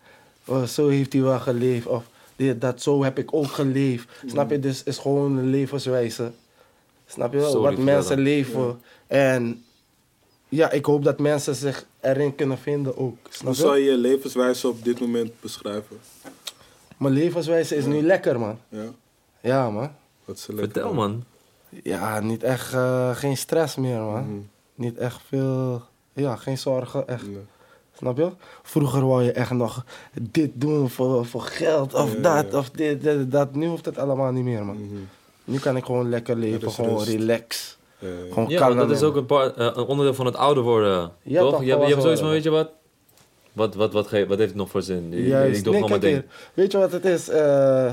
[0.44, 1.86] Oh, zo heeft hij wel geleefd.
[1.86, 2.04] Of
[2.36, 4.08] dit, dat, zo heb ik ook geleefd.
[4.26, 4.58] Snap je?
[4.58, 6.32] Dus is gewoon een levenswijze.
[7.06, 7.58] Snap je?
[7.58, 8.80] Wat mensen leven.
[9.06, 9.64] En
[10.48, 13.18] ja, ik hoop dat mensen zich erin kunnen vinden ook.
[13.22, 13.84] Hoe Snap zou je?
[13.84, 15.96] je je levenswijze op dit moment beschrijven?
[16.96, 18.58] Mijn levenswijze is nu lekker, man.
[18.68, 18.84] Ja?
[19.40, 19.90] Ja, man.
[20.24, 21.24] Wat is er lekker Vertel, man.
[21.82, 24.22] Ja, niet echt, eh, geen stress meer, man.
[24.22, 24.38] Mhm.
[24.74, 27.26] Niet echt veel, ja, geen zorgen, echt.
[27.26, 27.44] Nee.
[27.98, 28.30] Snap je?
[28.62, 29.84] Vroeger wou je echt nog
[30.20, 32.58] dit doen voor, voor geld of Ja, dat ja.
[32.58, 33.54] of dit, dit, dat.
[33.54, 34.76] Nu hoeft het allemaal niet meer, man.
[34.76, 34.94] Mhm.
[35.44, 37.08] Nu kan ik gewoon lekker leven, gewoon rust.
[37.08, 37.76] relax.
[37.98, 38.14] Ja, ja.
[38.32, 40.62] Gewoon Ja, maar kalm dat is ook een, paar, eh, een onderdeel van het ouder
[40.62, 41.12] worden.
[41.22, 41.50] Ja, toch?
[41.50, 42.70] toch, Je, hebt, je hebt zoiets van, weet je wat?
[43.56, 45.12] Wat, wat, wat, ge- wat heeft het nog voor zin?
[45.12, 45.58] Juist.
[45.58, 46.24] Ik doe Nee, gewoon mijn ding.
[46.54, 47.28] Weet je wat het is?
[47.28, 47.92] Eh,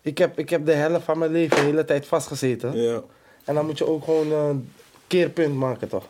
[0.00, 2.76] ik, heb, ik heb de helft van mijn leven de hele tijd vastgezeten.
[2.76, 3.02] Ja.
[3.44, 4.72] En dan moet je ook gewoon een
[5.06, 6.08] keerpunt maken, toch?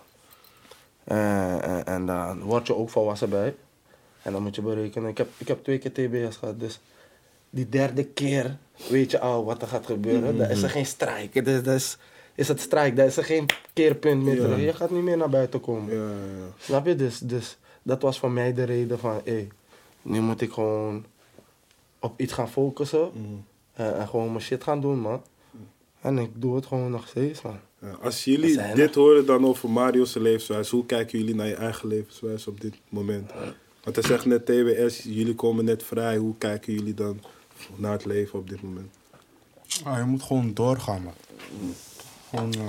[1.05, 3.55] Eh, en, en dan word je ook volwassen bij.
[4.23, 5.09] En dan moet je berekenen.
[5.11, 6.81] Ik heb, ik heb twee keer TBS gehad, dus
[7.51, 8.57] die derde keer
[8.89, 10.39] weet je al wat er gaat gebeuren.
[10.39, 11.45] Dan is er geen strijk.
[11.45, 11.97] Dat is,
[12.35, 14.57] is, het strijk, daar is er geen keerpunt meer Ja.
[14.57, 15.95] Je gaat niet meer naar buiten komen.
[15.95, 16.09] Ja.
[16.59, 16.97] Snap je?
[16.97, 19.49] Dus, dus dat was voor mij de reden van, hé,
[20.03, 21.05] nu moet ik gewoon
[21.99, 23.11] op iets gaan focussen.
[23.13, 23.35] Mhm.
[23.73, 25.23] En, en gewoon mijn shit gaan doen, man.
[26.01, 27.59] En ik doe het gewoon nog steeds, man.
[27.81, 31.89] Ja, Als jullie dit horen dan over Mario's levenswijze, hoe kijken jullie naar je eigen
[31.89, 33.31] levenswijze op dit moment?
[33.85, 36.17] Want hij zegt net TBS, jullie komen net vrij.
[36.17, 37.21] Hoe kijken jullie dan
[37.77, 38.97] naar het leven op dit moment?
[39.85, 41.13] Ah, je moet gewoon doorgaan, man.
[42.31, 42.61] Gewoon eh,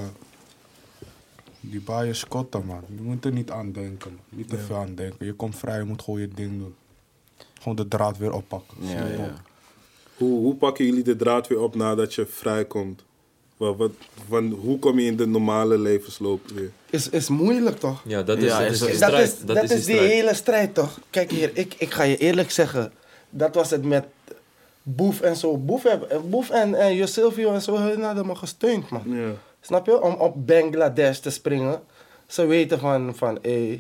[1.69, 2.82] die bias scotten, man.
[2.95, 4.38] Je moet er niet aan denken, man.
[4.39, 5.25] Niet te veel aan denken.
[5.25, 6.75] Je komt vrij, je moet gewoon je ding doen.
[7.60, 8.78] Gewoon de draad weer oppakken.
[8.80, 9.34] Ja, ja.
[10.17, 13.04] Hoe, hoe pakken jullie de draad weer op nadat je vrijkomt?
[13.58, 13.91] Wat, wat,
[14.28, 16.71] van, hoe kom je in de normale levensloop weer?
[16.89, 18.01] Is, is moeilijk, toch?
[18.06, 20.99] Ja, dat is, Ja, dat is is dat- is, dat is, die hele strijd, toch?
[21.10, 22.91] Kijk hier, ik, ik ga je eerlijk zeggen.
[23.30, 24.06] Dat was het met
[24.84, 25.58] Boef en zo.
[25.58, 29.04] Boef, heb- Boef en, en Josilvio en zo, hun hadden me gesteund, man.
[29.06, 29.32] Ja.
[29.65, 30.01] Snap je?
[30.01, 31.82] Om op Bangladesh te springen.
[32.28, 33.78] Ze weten van, van hé,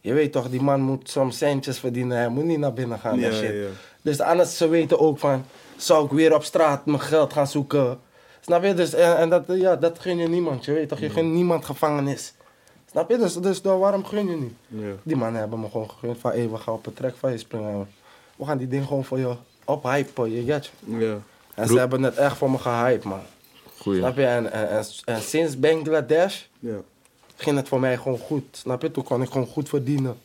[0.00, 2.16] je weet toch, die man moet soms centjes verdienen.
[2.16, 3.54] Hij moet niet naar binnen gaan en Ja, shit.
[3.54, 3.66] ja.
[4.02, 5.44] Dus anders, ze weten ook van,
[5.76, 7.98] zou ik weer op straat mijn geld gaan zoeken?
[8.40, 8.74] Snap je?
[8.74, 10.64] Dus, en, en dat, ja, dat gun je niemand.
[10.64, 12.34] Je weet toch, je gunt niemand gevangenis.
[12.90, 13.16] Snap je?
[13.18, 14.54] Dus, dus dan waarom gun je niet?
[14.66, 14.92] Ja.
[15.02, 17.38] Die mannen hebben me gewoon gegund van, hé, we gaan op een trek van je
[17.38, 17.88] springen.
[18.36, 20.96] We gaan die ding gewoon voor je ophypen, je get je?
[20.98, 21.16] Ja.
[21.54, 23.20] En ze hebben het echt voor me gehyped, man.
[23.80, 23.98] Goeie.
[23.98, 24.24] Snap je?
[24.24, 26.76] En, en, en, en sinds Bangladesh Ja.
[27.36, 28.44] ging het voor mij gewoon goed.
[28.50, 28.90] Snap je?
[28.90, 30.16] Toen kon ik gewoon goed verdienen.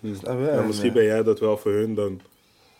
[0.00, 0.14] Hm.
[0.14, 0.44] Snap je?
[0.44, 2.20] Ja, En, misschien eh, ben jij dat wel voor hun dan.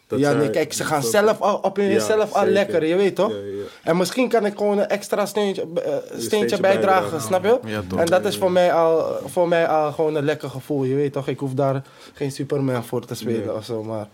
[0.07, 2.53] Dat ja, zij- nee, kijk, ze gaan dat- zelf al, op Ja, hunzelf al zeker.
[2.53, 3.31] lekker, je weet toch?
[3.31, 3.63] Ja, ja.
[3.83, 7.21] En misschien kan ik gewoon een extra steentje, eh, steentje, steentje bijdragen, bijdragen.
[7.21, 7.59] snap je?
[7.71, 7.99] Ja, toch.
[7.99, 11.13] en dat is voor mij, al, voor mij al gewoon een lekker gevoel, je weet
[11.13, 11.29] toch?
[11.29, 11.83] Ik hoef daar
[12.15, 13.53] geen Superman voor te spelen Ja.
[13.53, 14.09] of zo, maar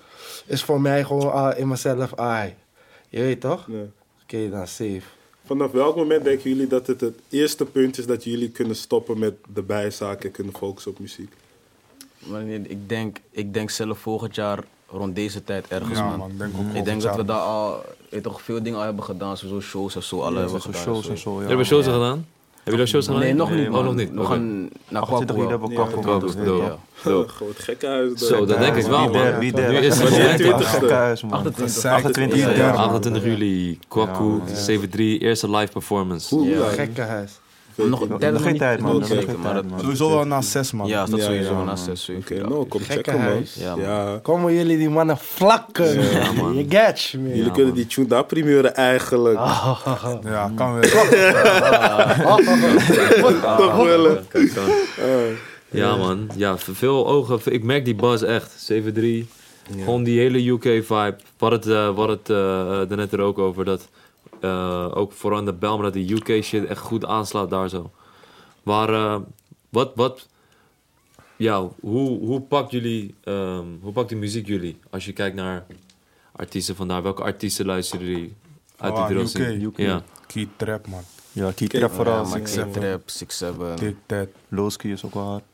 [0.47, 2.55] is voor mij gewoon al in mezelf, ai.
[3.09, 3.67] Je weet toch?
[3.69, 3.83] Ja.
[4.23, 5.03] Oké, dan safe.
[5.47, 9.19] Vanaf welk moment denken jullie dat het het eerste punt is dat jullie kunnen stoppen
[9.19, 11.33] met de bijzaken en kunnen focussen op muziek?
[12.63, 16.19] Ik denk, ik denk zelf volgend jaar rond deze tijd ergens, Ja, man.
[16.19, 19.05] man, denk ook Ik denk dat we daar al weet toch, veel dingen al hebben
[19.05, 20.83] gedaan, sowieso shows en zo, alle hebben Zo gedaan.
[20.83, 21.47] shows en zo, ja.
[21.49, 21.87] Hebben shows
[22.65, 22.73] Ja.
[22.73, 22.73] gedaan?
[22.73, 23.21] jullie shows gedaan?
[23.21, 24.11] Nee, nog niet, Oh, nog niet.
[24.15, 26.03] We gaan naar 28 juli hebben we Ja, Kwakko.
[26.03, 26.59] dope, moeten dope.
[26.59, 26.77] doen, ja.
[27.03, 27.29] Dope.
[27.33, 28.21] Gewoon het gekke huis.
[28.21, 28.29] daar.
[28.29, 29.41] Zo, dat denk ik wel, Wie der, man.
[29.41, 29.83] wie Nu der.
[29.83, 30.37] is het Ja, wanneer?
[30.37, 31.33] 20 Gekke huis, man.
[31.33, 31.85] 28.
[31.85, 32.59] 28 Ja, juli.
[32.59, 32.71] ja.
[32.71, 36.35] 28 juli, Kwaku, 7-3, eerste live performance.
[36.35, 36.69] Oeh, ja.
[36.69, 37.33] Gekke huis.
[37.75, 39.05] Nog, Nog derde nog geen tijd, man.
[39.81, 40.87] Sowieso wel na zes, man.
[40.87, 41.79] Ja, dat sowieso na man.
[41.79, 42.23] 6, 7.
[42.23, 43.79] Oké, nou, kom Gekke checken, man.
[43.79, 44.19] Ja.
[44.23, 45.97] Komen jullie die mannen vlakken?
[46.37, 46.55] man.
[46.59, 47.37] Je get man.
[47.37, 49.39] Jullie kunnen die tune daar primeuren eigenlijk.
[50.23, 50.91] Ja, kan weer.
[53.57, 54.27] Toch willen.
[54.33, 54.69] Dan.
[55.71, 56.31] Ja, man.
[56.37, 57.41] Ja, veel ogen.
[57.45, 58.73] Ik merk die buzz echt.
[58.73, 59.27] 7-3.
[59.79, 61.17] Gewoon die hele UK-vibe.
[61.39, 63.65] Wat het, eh wat het eh er net er ook over.
[63.65, 63.89] Dat
[64.45, 67.91] eh, ook vooral in de Belm dat die UK-shit echt goed aanslaat daar zo.
[68.63, 69.21] Maar eh,
[69.69, 70.29] wat, wat,
[71.37, 74.79] ja, hoe, hoe pakt jullie, ehm, hoe pakt die muziek jullie?
[74.91, 75.67] Als je kijkt naar
[76.33, 77.03] artiesten vandaar.
[77.03, 78.35] Welke artiesten luisteren jullie
[78.77, 79.63] uit Oh, die scene?
[79.65, 79.77] UK.
[79.77, 80.03] Ja.
[80.27, 81.03] Key Trap, man.
[81.33, 82.23] Ja, Key Trap vooral.
[82.23, 82.81] Ja, maar ik Six zeg Seven.
[82.81, 83.77] trap, 6, 7.
[83.77, 84.29] Tic Tat.
[84.49, 85.45] Lowski is ook wel hard.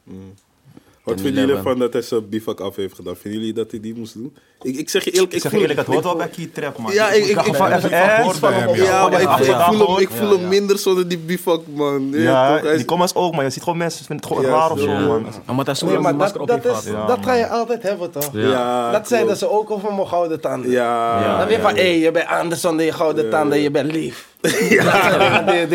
[1.05, 3.17] Wat vinden jullie ervan dat hij zijn bivak af heeft gedaan?
[3.17, 4.37] Vinden jullie dat hij die moest doen?
[4.63, 6.29] Ik, ik zeg je eerlijk, ik, Ik zeg voel eerlijk, het hoort ik wel bij
[6.29, 6.93] Key Trap, man.
[6.93, 9.59] Ja, ik- ik- ik- van ik- even van hem Ja, maar ik, Ja, voel- ja,
[9.69, 12.09] ik voel hem, ik voel Ja, hem minder zonder die bivak, man.
[12.13, 12.63] Ja, Ja, toch?
[12.63, 14.71] Hij is- die comments ook, maar je ziet gewoon mensen vinden het gewoon Ja, raar
[14.71, 14.99] of zo, ja.
[15.01, 15.23] man.
[15.45, 18.29] Maar masker dat, op dat, heeft is, dat ga je altijd hebben, toch?
[18.33, 18.41] Ja.
[18.49, 20.71] Ja, dat zeiden ze ook over mijn gouden tanden.
[20.71, 24.29] Ja, Dan weer van, hé, je bent anders dan je gouden tanden, je bent lief.
[24.69, 25.43] Ja.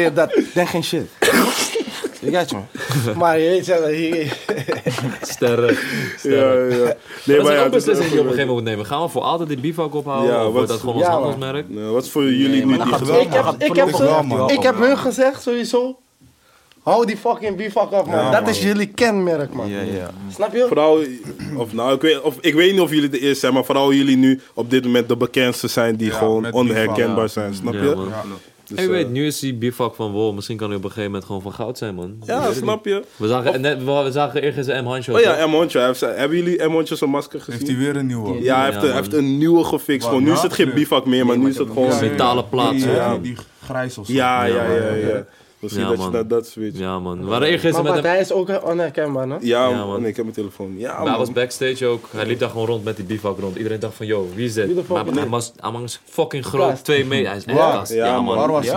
[0.54, 1.08] Denk geen shit.
[2.32, 2.68] Gaat je, man.
[3.22, 4.38] Maar je weet je, hier...
[5.22, 5.74] Sterren.
[5.74, 5.80] Ja,
[6.18, 6.70] Sterren.
[6.78, 6.84] ja.
[6.84, 6.96] Nee, dat
[7.38, 8.86] is maar ook ja, een beslissing die je op een gegeven moment moet nemen.
[8.86, 10.32] Gaan we voor altijd die bivak ophouden?
[10.32, 11.66] Ja, of wat- wordt dat gewoon ons ja, handelsmerk?
[11.92, 13.26] Wat is voor jullie nu die gaat geweld?
[13.26, 14.50] Ik heb, ik heb, voorlopig ze- wel, man.
[14.50, 15.98] ik heb hun gezegd, sowieso.
[16.84, 18.16] Hou die fucking bivak af, man.
[18.16, 18.50] Ja, dat man.
[18.50, 19.70] is jullie kenmerk, man.
[19.70, 20.10] Ja, ja.
[20.34, 20.66] Snap je?
[20.68, 21.00] Vooral,
[21.58, 23.94] of nou, ik weet, of, ik weet niet of jullie de eerste zijn, maar vooral
[23.94, 27.30] jullie nu op dit moment de bekendste zijn die Ja, gewoon onherkenbaar bivak.
[27.30, 28.08] zijn, snap Ja, je?
[28.67, 30.89] Dus, en eh, weet, nu is die bivak van wow, misschien kan hij op een
[30.89, 32.15] gegeven moment gewoon van goud zijn, man.
[32.25, 33.04] Ja, snap je?
[33.15, 34.88] We zagen, net, we, we zagen eergisteren M.
[34.88, 35.13] Hancho.
[35.13, 35.69] Oh ja, M.
[35.69, 36.71] Zijn- Hebben jullie M.
[36.71, 37.60] Honcho zijn masker gezien?
[37.60, 38.43] Heeft hij weer een nieuwe?
[38.43, 39.04] Ja, hij heeft, Ja, een, hij man.
[39.04, 40.08] heeft een nieuwe gefixt.
[40.08, 41.89] Gewoon, nu is het geen bivak meer, maar nu is het gewoon...
[41.89, 41.99] ja.
[42.01, 42.91] metalen plaat, Die, zo.
[42.91, 44.13] ja, die grijs of zo.
[44.13, 45.25] Ja, ja, Ja, ja.
[45.60, 45.70] Man.
[45.70, 45.80] ja.
[45.80, 46.12] Misschien Ja, dat je man.
[46.13, 46.80] naar dat switcht.
[46.80, 47.20] Ja, man.
[47.20, 48.12] We waren eergisteren Maar met wat, hem.
[48.13, 49.36] hij is ook onherkenbaar, hè?
[49.41, 49.88] Ja, man.
[49.88, 50.00] man.
[50.02, 50.74] Nee, ik heb mijn telefoon.
[50.78, 51.18] Ja, Maar hij man.
[51.20, 52.06] was backstage ook.
[52.12, 53.56] Hij liep daar gewoon rond met die bivak rond.
[53.56, 54.88] Iedereen dacht van, yo, wie is dit?
[54.88, 57.28] Maar hij was, hij was fucking groot, twee meter.
[57.28, 57.58] Hij is echt.
[57.89, 58.24] Ja, Ja, man.
[58.24, 58.36] man.
[58.38, 58.76] Waar was hij?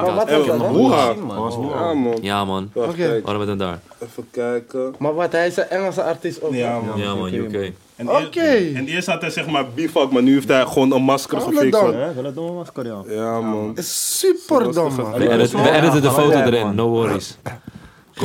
[0.68, 1.14] Hoera.
[1.14, 1.68] man.
[1.70, 2.18] Ja, man.
[2.22, 2.70] Ja, man.
[2.74, 3.80] Hadden met hem daar.
[4.02, 4.94] Even kijken.
[4.98, 6.52] Maar wat, hij is een Engelse artiest ook.
[6.54, 6.98] Ja, man.
[7.00, 7.72] Ja, man, UK.
[7.98, 8.40] En Oké.
[8.74, 11.44] En eerst had hij zeg maar bivak, maar nu heeft hij gewoon een masker Oh,
[11.44, 11.72] gefixt.
[11.72, 11.84] dan.
[11.84, 11.94] hoor.
[11.96, 13.02] Ja, wel een domme masker, ja.
[13.08, 13.72] Ja, man.
[13.76, 15.12] Is super dom, man.
[15.12, 15.30] We
[15.70, 17.36] editen, de foto erin, no worries.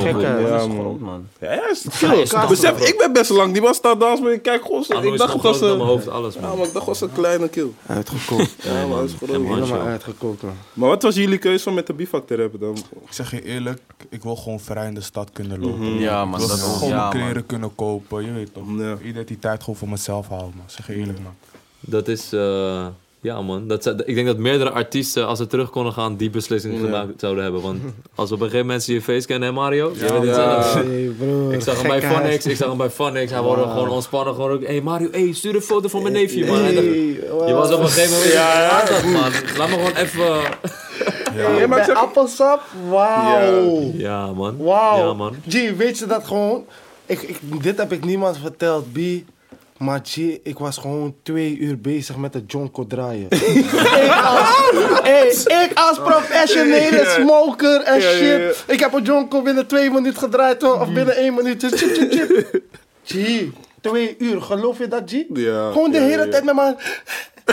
[0.01, 0.19] Gekke.
[0.19, 0.79] Ja, Dat is man.
[0.79, 1.27] groot, man.
[1.39, 2.47] Ja, hij is kill.
[2.47, 3.53] Besef, ik ben best lang.
[3.53, 5.79] Die was daar dans, maar ik kijk gewoon Ik is dacht gewoon het was een...
[5.79, 6.57] hoofd, alles, Ja, man.
[6.57, 7.67] maar ik dacht het was een kleine kill.
[7.87, 8.55] Uitgekookt.
[8.63, 8.97] Ja, man.
[8.97, 9.29] hij is groot.
[9.41, 9.53] Man.
[9.63, 10.53] Helemaal uitgekookt, man.
[10.73, 12.77] Maar wat was jullie keuze om met de bivak te rappen dan?
[12.77, 15.99] Ik zeg je eerlijk, ik wil gewoon vrij in de stad kunnen lopen.
[15.99, 16.39] Ja, Ik man.
[16.39, 17.09] wil Dat gewoon ja, man.
[17.09, 18.63] kleren kunnen kopen, je weet toch.
[18.77, 18.97] Ja.
[19.03, 20.65] Identiteit gewoon voor mezelf houden, man.
[20.67, 21.33] Zeg je eerlijk, man.
[21.79, 22.85] Dat is, eh,
[23.23, 23.67] ja man.
[23.67, 27.43] Dat, ik denk dat meerdere artiesten, als ze terug konden gaan, die beslissing gemaakt zouden
[27.43, 27.61] hebben.
[27.61, 27.81] Want
[28.15, 29.91] als op een gegeven moment zie je face kennen, hè Mario?
[29.95, 31.53] Hey, broer.
[31.53, 32.01] Ik zag hem bij.
[32.01, 33.31] Phonics, ik zag hem bij Phonics.
[33.31, 34.33] Hij wordt gewoon ontspannen.
[34.33, 36.57] Gewoon ook, hey Mario, hey, stuur een foto van mijn neefje, man.
[36.63, 37.47] Hey, wow.
[37.47, 39.05] Je was op een gegeven moment, ja, ja.
[39.11, 39.31] man.
[39.57, 40.41] Laat me gewoon even...
[41.33, 42.61] Hey, maar zeg- appelsap?
[42.89, 43.91] Wauw.
[43.93, 44.57] Ja, man.
[44.57, 44.97] Wauw.
[44.97, 45.35] Ja, man.
[45.49, 46.65] G, weet je dat gewoon?
[47.05, 48.97] Ik, ik, dit heb ik niemand verteld, B.
[49.83, 53.27] Maar G, ik was gewoon twee uur bezig met het jonko draaien.
[53.31, 58.63] ik, als, hey, ik als professionele smoker en Ja, ja, shit.
[58.67, 58.73] ja.
[58.73, 61.63] Ik heb een jonko binnen twee minuten gedraaid, hoor, of binnen één minuut.
[61.63, 62.61] Chip, chip, chip.
[63.05, 63.43] G,
[63.81, 65.23] twee uur, geloof je dat, G?
[65.33, 66.31] Ja, Gewoon de ja, hele ja.
[66.31, 66.75] tijd met mijn...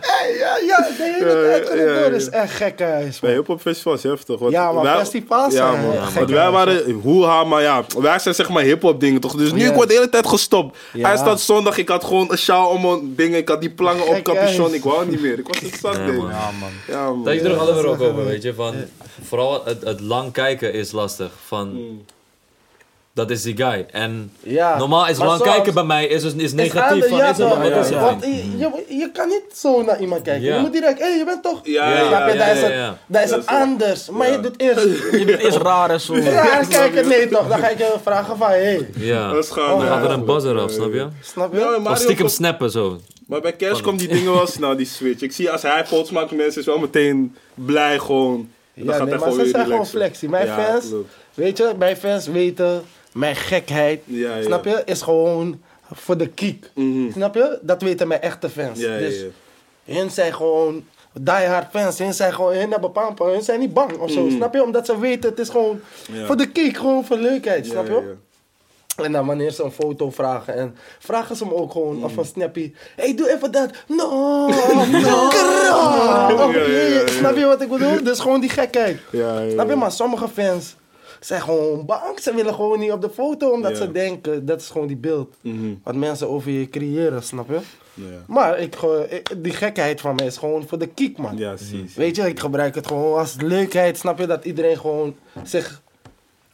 [0.00, 2.16] Hey, ja, ja, de hele Ja, tijd ja, ja, ja, door ja.
[2.16, 3.38] is echt gekke huis, Bij man.
[3.38, 4.38] hip-hop festivals heftig.
[4.38, 5.94] Want Ja, maar wij- festivals ja, man.
[6.14, 9.34] Want wij waren hoeha, maar ja, wij zijn zeg maar hip-hop dingen toch.
[9.34, 9.68] Dus nu Ja.
[9.68, 10.78] ik word de hele tijd gestopt.
[10.92, 11.08] Ja.
[11.08, 14.06] Hij staat zondag, ik had gewoon een sjaal om mijn dingen, ik had die plangen
[14.06, 15.38] op Gek capuchon, ik wou niet meer.
[15.38, 16.28] Ik was het zat, Nee, man.
[16.30, 16.70] Ja, man.
[16.86, 17.24] Ja, man.
[17.24, 18.54] Dat je terug hadden we er ook dat is over, weet je.
[18.54, 18.74] Van,
[19.22, 21.30] vooral het, het lang kijken is lastig.
[21.46, 21.78] Van,
[23.12, 23.86] dat is die guy.
[23.90, 27.08] En Ja, normaal is lang soms- kijken bij mij is, is, is Is negatief.
[27.08, 27.58] Van, ja, is het toch?
[27.62, 28.00] wat is het?
[28.00, 30.42] Want je, je, je kan niet zo naar iemand kijken.
[30.44, 30.54] Ja.
[30.54, 31.60] Je moet direct, hé, hey, je bent toch...
[31.62, 32.98] Ja, Ja, is ja, het, ja.
[33.06, 34.10] dat is het anders.
[34.10, 34.82] Maar je doet eerst...
[35.20, 36.14] Je bent eerst raar en zo.
[36.14, 37.48] Raar kijken, nee toch?
[37.48, 39.32] Dan ga ik je vragen van, hé, hey, Ja.
[39.32, 39.92] Dat is gewoon, Dan ja.
[39.94, 41.06] gaat er een buzzer af, snap je?
[41.22, 41.58] snap je?
[41.84, 43.00] Ja, Of stiekem snappen zo.
[43.26, 45.22] Maar bij Cash komt die dingen wel snel, die switch.
[45.22, 48.50] Ik zie als hij posts maakt, mensen is wel meteen blij gewoon.
[48.74, 50.28] Dan Ja, gaat nee, maar ze zijn gewoon flexie.
[50.28, 51.10] Mijn Ja, fans, klopt.
[51.34, 55.60] weet je, mijn fans weten, mijn gekheid, Ja, snap je, is gewoon
[55.92, 56.70] voor de kiek.
[56.74, 57.12] Mhm.
[57.12, 57.58] Snap je?
[57.62, 58.78] Dat weten mijn echte fans.
[58.78, 59.24] Dus
[59.84, 61.98] hun zijn gewoon diehard fans.
[61.98, 64.28] Hun zijn gewoon, hun hebben pampa, hun zijn niet bang of zo.
[64.28, 64.62] Snap je?
[64.62, 65.80] Omdat ze weten, het is gewoon
[66.12, 66.26] Ja.
[66.26, 67.92] voor de kick, gewoon voor leukheid, snap je?
[67.92, 68.00] Ja,
[68.96, 72.16] ja, En dan wanneer ze een foto vragen en vragen ze hem ook gewoon of
[72.16, 72.72] een snappy.
[72.96, 73.70] hey, doe even dat.
[73.86, 74.46] No,
[75.00, 75.30] no.
[77.06, 78.02] Snap je wat ik bedoel?
[78.04, 78.98] Dus gewoon die gekheid.
[79.52, 79.76] Snap je?
[79.76, 80.74] Maar sommige fans
[81.20, 82.18] zijn gewoon bang.
[82.20, 85.36] Ze willen gewoon niet op de foto omdat ze denken, dat is gewoon die beeld.
[85.40, 85.74] Mhm.
[85.84, 87.58] Wat mensen over je creëren, snap je?
[87.94, 88.04] Ja.
[88.26, 88.76] Maar ik,
[89.36, 91.36] die gekheid van mij is gewoon voor de kiek, man.
[91.36, 91.88] Ja, zie, zie.
[91.96, 93.98] Weet je, ik gebruik het gewoon als leukheid.
[93.98, 95.82] Snap je dat iedereen gewoon zich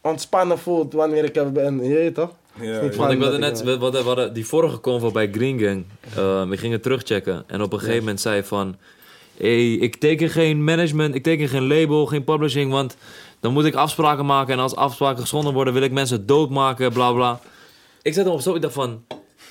[0.01, 1.83] ontspannen voelt wanneer ik er ben?
[1.83, 2.31] Je weet toch?
[2.61, 2.89] Ja, ja.
[2.95, 5.85] Want ik wilde net, we, we hadden- we hadden die vorige convo bij Green Gang,
[6.15, 7.43] eh, we gingen terugchecken.
[7.47, 8.75] En op een gegeven moment zei hij van,
[9.37, 12.97] hey, ik teken geen management, ik teken geen label, geen publishing, want
[13.47, 14.53] dan moet ik afspraken maken.
[14.53, 17.39] En als afspraken geschonden worden, wil ik mensen doodmaken, bla bla.
[18.01, 19.05] Ik zette hem op zo, ik dacht van,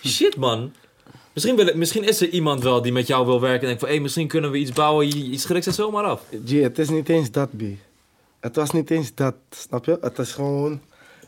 [0.05, 0.73] shit man.
[1.33, 3.81] Misschien, wil ik, misschien is er iemand wel die met jou wil werken en denkt
[3.81, 6.23] van, hey, misschien kunnen we iets bouwen, je, je schrikt ze zomaar af.
[6.47, 7.63] G, het is niet eens dat, B.
[8.41, 9.99] Het was niet eens dat, snap je?
[10.01, 10.81] Het is gewoon...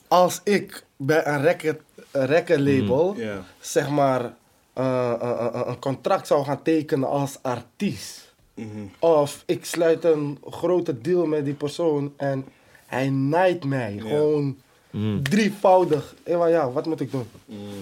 [0.08, 3.44] Als ik bij een record, een recordlabel, Ja.
[3.60, 4.34] zeg maar,
[4.72, 8.34] eh, eh, eh, een contract zou gaan tekenen als artiest.
[8.54, 8.68] Mhm.
[8.98, 12.44] Of ik sluit een grote deal met die persoon en
[12.88, 13.96] hij naait mij.
[14.00, 14.56] Gewoon
[14.90, 15.22] Mhm.
[15.22, 16.14] drievoudig.
[16.26, 17.26] Ja, maar ja, wat moet ik doen?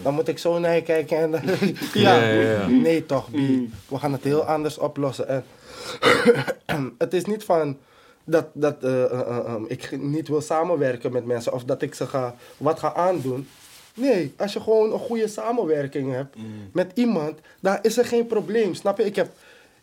[0.02, 1.40] Dan moet ik zo naar je kijken en dan...
[1.94, 2.66] ja, Ja, ja, ja.
[2.66, 3.34] nee toch, B.
[3.88, 5.28] We gaan het heel anders oplossen.
[5.28, 5.44] En
[6.98, 7.76] het is niet van
[8.24, 11.94] dat, dat eh, eh, eh, eh, ik niet wil samenwerken met mensen of dat ik
[11.94, 13.48] ze ga, wat ga aandoen.
[13.94, 16.36] Nee, als je gewoon een goede samenwerking hebt
[16.72, 18.74] met iemand, dan is er geen probleem.
[18.74, 19.04] Snap je?
[19.04, 19.28] Ik heb,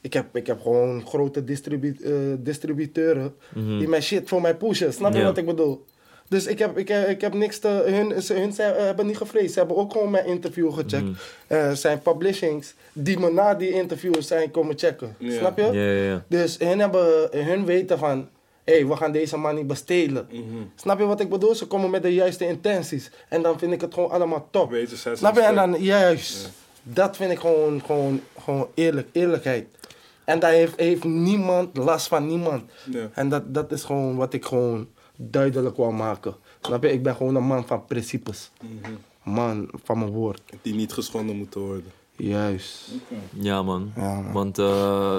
[0.04, 3.36] ik heb, ik heb gewoon grote distribu eh, distributeuren
[3.80, 4.94] die mijn shit voor mij pushen.
[4.94, 5.86] Snap je wat ik bedoel?
[6.28, 7.68] Dus ik heb, ik, heb- ik heb niks te.
[7.68, 9.54] Hun, ze, hun zijn, eh, hebben niet gevreesd.
[9.54, 11.08] Ze hebben ook gewoon mijn interview gecheckt.
[11.48, 15.16] Er zijn publishings die me na die interview zijn komen checken.
[15.38, 15.64] Snap je?
[15.64, 16.24] Ja, ja, ja.
[16.28, 18.30] Dus hun, hebben, hun weten van,
[18.64, 20.28] hé, hey, we gaan deze man niet bestelen.
[20.32, 20.44] Mhm.
[20.76, 21.56] Snap je wat ik bedoel?
[21.56, 23.10] Ze komen met de juiste intenties.
[23.30, 24.70] En dan vind ik het gewoon allemaal top.
[25.18, 25.42] Snap je?
[25.42, 26.50] En dan, juist.
[26.84, 29.66] Dat vind ik gewoon, gewoon, gewoon eerlijk, eerlijkheid.
[30.26, 32.64] En daar heeft, heeft niemand last van niemand.
[32.92, 33.10] Ja.
[33.14, 36.36] En dat, dat is gewoon wat ik gewoon duidelijk wou maken.
[36.62, 36.92] Snap je?
[36.92, 38.52] Ik ben gewoon een man van principes.
[38.62, 38.92] Mhm.
[39.24, 40.42] Man van mijn woord.
[40.62, 41.92] Die niet geschonden moeten worden.
[42.16, 42.90] Juist.
[43.30, 43.92] Ja, man.
[43.96, 44.32] Ja, man.
[44.32, 45.16] Want eh,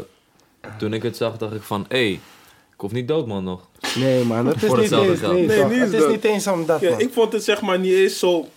[0.79, 2.13] toen ik het zag, dacht ik van, hé, hey,
[2.75, 3.69] ik hoef niet dood, man, nog.
[3.97, 5.33] Nee man, het is Voor niet hetzelfde eens, geld.
[5.33, 6.09] nee, het is dat.
[6.11, 7.01] niet eens om dat Ja, man.
[7.01, 8.49] ik vond het zeg maar niet eens zo...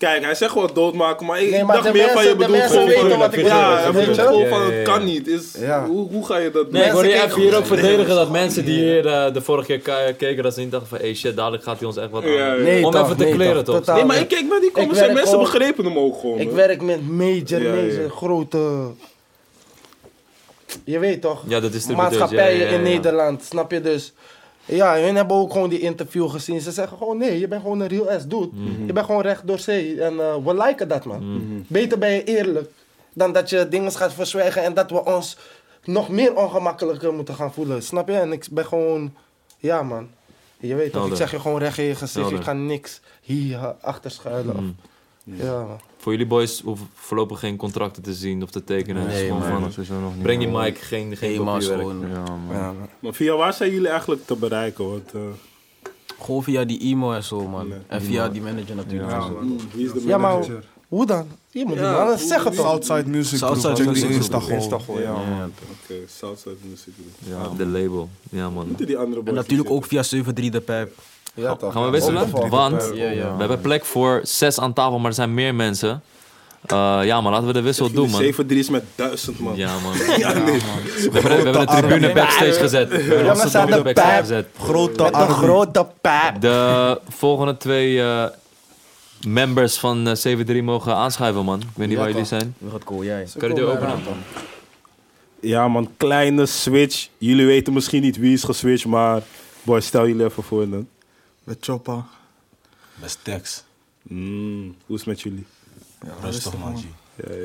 [0.00, 2.36] Kijk, hij zegt gewoon doodmaken, maar ik Nee, maar dacht de meer van je de
[2.36, 4.22] bedoelt mensen gewoon weten wat ik Ja, weet je?
[4.22, 5.26] gewoon van het kan niet.
[5.26, 5.86] Is, Ja.
[5.86, 6.72] hoe, hoe ga je dat doen?
[6.72, 9.66] Nee, ik hoorde je even hier ook verdedigen dat mensen die hier eh, de vorige
[9.66, 12.10] keer ke- keken, dat ze niet dachten van, hey shit, dadelijk gaat hij ons echt
[12.10, 12.30] wat aan.
[12.30, 12.62] Ja, ja.
[12.62, 13.86] Nee, Om toch, even te nee, kleren, toch?
[13.86, 16.38] Nee, maar ik keek naar die comments en mensen begrepen hem ook gewoon.
[16.38, 17.74] Ik werk met major, Ja, ja.
[17.74, 18.58] major, grote...
[20.84, 21.42] Je weet toch?
[21.48, 22.82] Ja, de distributeurs, Maatschappijen ja, ja, ja, in.
[22.82, 24.12] Nederland, snap je dus?
[24.70, 26.60] Ja, hun hebben ook gewoon die interview gezien.
[26.60, 28.48] Ze zeggen gewoon, nee, je bent gewoon een real ass dude.
[28.52, 28.86] Mhm.
[28.86, 30.02] Je bent gewoon recht door zee.
[30.02, 31.64] En eh, we liken dat, man.
[31.66, 32.70] Beter ben je eerlijk
[33.12, 35.36] dan dat je dingen gaat verzwijgen en dat we ons
[35.84, 37.82] nog meer ongemakkelijker moeten gaan voelen.
[37.82, 38.14] Snap je?
[38.14, 39.14] En ik ben gewoon,
[39.58, 40.08] ja, man.
[40.58, 42.14] Je weet toch, ik zeg je gewoon recht in je gezicht.
[42.14, 42.38] Helder.
[42.38, 44.54] Ik ga niks hier achter schuilen.
[44.56, 44.60] of-
[45.24, 45.42] Mhm.
[45.44, 45.80] ja, man.
[46.00, 49.02] Voor jullie boys hoeven voorlopig geen contracten te zien of te tekenen.
[49.02, 49.42] Het Nee, man.
[49.42, 50.22] van, nog niet.
[50.22, 51.80] breng die mic, geen, geen papierwerk.
[51.80, 52.00] gewoon.
[52.10, 52.24] Ja.
[52.50, 52.74] Ja.
[53.00, 54.88] Maar via waar zijn jullie eigenlijk te bereiken?
[54.90, 55.20] Want, eh,
[56.20, 57.68] Gewoon via die e-mail en zo, man.
[57.68, 57.78] Nee.
[57.86, 59.10] En via die manager natuurlijk.
[59.10, 59.42] zo.
[59.74, 60.64] wie is de Ja, maar manager?
[60.88, 61.26] hoe dan?
[61.50, 62.66] Je moet Ja, zeggen toch?
[62.66, 64.48] Southside Music Southside Group, check Music Group.
[64.50, 65.00] Insta gewoon.
[65.02, 65.22] Ja, man.
[65.36, 65.48] Ja.
[65.82, 67.40] Oké, Southside Music Group.
[67.42, 68.08] Ja, de label.
[68.30, 68.66] Ja, man.
[68.68, 70.92] Moeten die andere boys En natuurlijk ook via 73 de pijp.
[71.34, 71.72] Ja, toch?
[71.72, 72.48] Gaan we wisselen?
[72.48, 73.32] Want Ja, ja.
[73.32, 76.02] we hebben plek voor zes aan tafel, maar er zijn meer mensen.
[76.66, 78.20] Eh, ja, maar laten we de wissel doen, man.
[78.20, 79.56] 7 3 is met 1000 man.
[79.56, 79.92] Ja, man.
[80.18, 80.44] Ja, nee.
[80.60, 82.88] We hebben, de- we hebben de tribune backstage gezet.
[82.88, 84.20] We hebben Ja, onze tribune de backstage pijp.
[84.20, 84.46] gezet.
[84.58, 85.32] Grote Met een arm.
[85.32, 86.40] grote pijp.
[86.40, 88.24] De volgende twee eh,
[89.26, 91.60] members van eh, 7-3 mogen aanschuiven, man.
[91.60, 92.54] Ik weet niet Ja, waar jullie zijn.
[92.58, 93.26] Wie gaat cool, jij?
[93.38, 93.98] Kan je de deur openen?
[95.40, 97.08] Ja man, kleine switch.
[97.18, 99.22] Jullie weten misschien niet wie is geswitcht, maar
[99.62, 100.86] boy, stel jullie even voor dan.
[101.44, 102.04] Met Choppa.
[102.94, 103.64] Met Dex.
[104.02, 105.46] Mm, hoe is het met jullie?
[106.22, 106.84] Rustig man.
[107.14, 107.40] Ja, ja,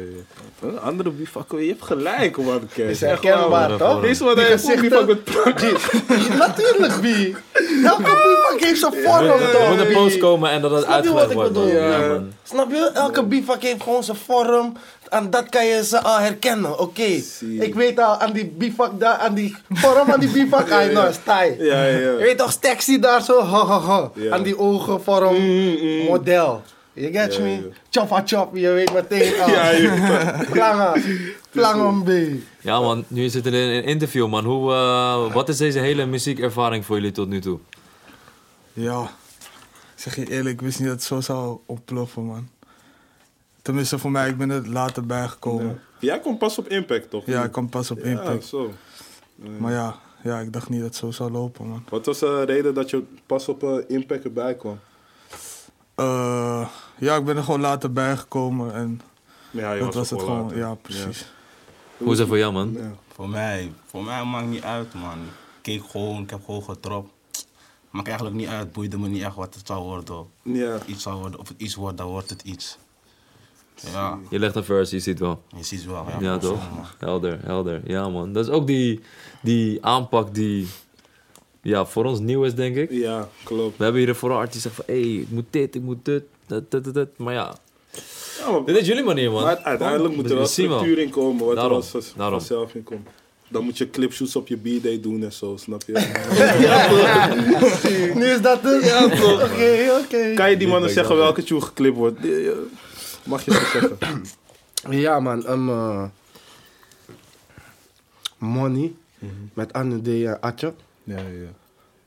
[0.71, 0.77] ja.
[0.77, 2.67] Andere bivak, je hebt gelijk man.
[2.73, 2.89] Kees.
[2.91, 4.01] Is Echt herkenbaar, toch?
[4.01, 6.37] Deze wat hij gezichten- bivak met.
[6.37, 7.35] Natuurlijk, wie?
[7.83, 9.69] Elke bivak heeft zijn vorm, Er toch?
[9.69, 11.71] moet een post komen en dat het Snap je wat uitgelegd ik wordt.
[11.71, 12.21] Ja, Ja.
[12.43, 12.91] Snap je?
[12.93, 14.77] Elke bivak heeft gewoon zijn vorm.
[15.09, 16.79] En dat kan je ze al herkennen.
[16.79, 17.21] Oké,
[17.59, 20.67] ik weet al aan die bivak daar, aan die vorm aan die bivak.
[20.67, 21.11] I know.
[21.25, 22.15] Ja, ja, Je ja.
[22.15, 24.11] weet toch, Staxi daar zo, ha, ha, ha.
[24.15, 24.33] Ja.
[24.33, 26.05] Aan die ogen, vorm, Mm, mm.
[26.05, 26.61] model.
[26.93, 27.49] You get Ja, me?
[27.49, 27.61] ja.
[27.89, 29.49] Choppa chop, je weet meteen al.
[29.49, 29.71] Ja,
[30.51, 31.01] Plangen,
[31.51, 32.09] plangen B.
[32.61, 34.45] Ja man, nu zitten we in een interview man.
[34.45, 37.59] Hoe, eh, wat is deze hele muziekervaring voor jullie tot nu toe?
[38.73, 39.09] Ja,
[39.95, 42.49] zeg je eerlijk, ik wist niet dat het zo zou ontploffen, man.
[43.65, 45.67] Tenminste voor mij, ik ben er later bijgekomen.
[45.67, 45.77] Ja.
[45.99, 47.25] Jij komt pas op impact, toch?
[47.25, 48.45] Ja, ik kwam pas op Ja, impact.
[48.45, 48.73] zo.
[49.57, 51.83] Maar ja, ja, ik dacht niet dat het zo zou lopen, man.
[51.89, 54.79] Wat was de reden dat je pas op eh, impact erbij kwam?
[55.95, 59.01] Eh, ja, ik ben er gewoon later bijgekomen en
[59.51, 60.41] Ja, je dat was het gewoon.
[60.43, 60.57] later.
[60.57, 61.31] Ja, precies.
[61.97, 62.73] Hoe is dat voor jou man?
[62.73, 62.91] Ja.
[63.13, 65.17] Voor mij, voor mij maakt niet uit, man.
[65.21, 67.11] Ik keek gewoon, ik heb gewoon getropt.
[67.89, 70.25] Maakt eigenlijk niet uit, boeide me niet echt wat het zou worden.
[70.41, 70.77] Ja.
[70.85, 72.77] Iets zou worden, of het iets wordt, dan wordt het iets.
[73.93, 75.41] Ja, Je legt een verse, je ziet wel.
[75.57, 76.05] je ziet wel.
[76.09, 76.71] Ja, Ja, toch?
[76.75, 76.85] man.
[76.99, 77.81] Helder, helder.
[77.85, 78.33] Ja, man.
[78.33, 78.99] Dat is ook die,
[79.41, 80.67] die aanpak die
[81.61, 82.91] ja, voor ons nieuw is, denk ik.
[82.91, 83.77] ja, klopt.
[83.77, 84.95] We hebben hier vooral artiesten zeggen van...
[84.95, 87.07] Hé, hey, ik moet dit, ik moet dit, dat, dat, dat, dat.
[87.17, 87.55] Maar ja,
[88.39, 89.43] Ja, maar, dit is jullie manier, man.
[89.43, 92.39] maar uiteindelijk moet er We wel structuur in komen, wat Daarom, er wel daarom.
[92.39, 93.07] vanzelf in komt.
[93.47, 95.93] Dan moet je clipshoots op je b-day doen en zo, snap je?
[98.15, 98.85] Nu is dat het?
[98.85, 99.43] Ja, toch.
[99.43, 100.33] Oké, oké.
[100.35, 102.19] kan je die mannen zeggen welke tune geklipt wordt?
[103.25, 103.97] Eh, Mag je dat zeggen?
[105.01, 105.49] Ja, man.
[105.49, 106.03] Um, eh,
[108.37, 108.93] Money.
[109.53, 110.73] Met Anu D en Atje.
[111.03, 111.49] Ja, ja,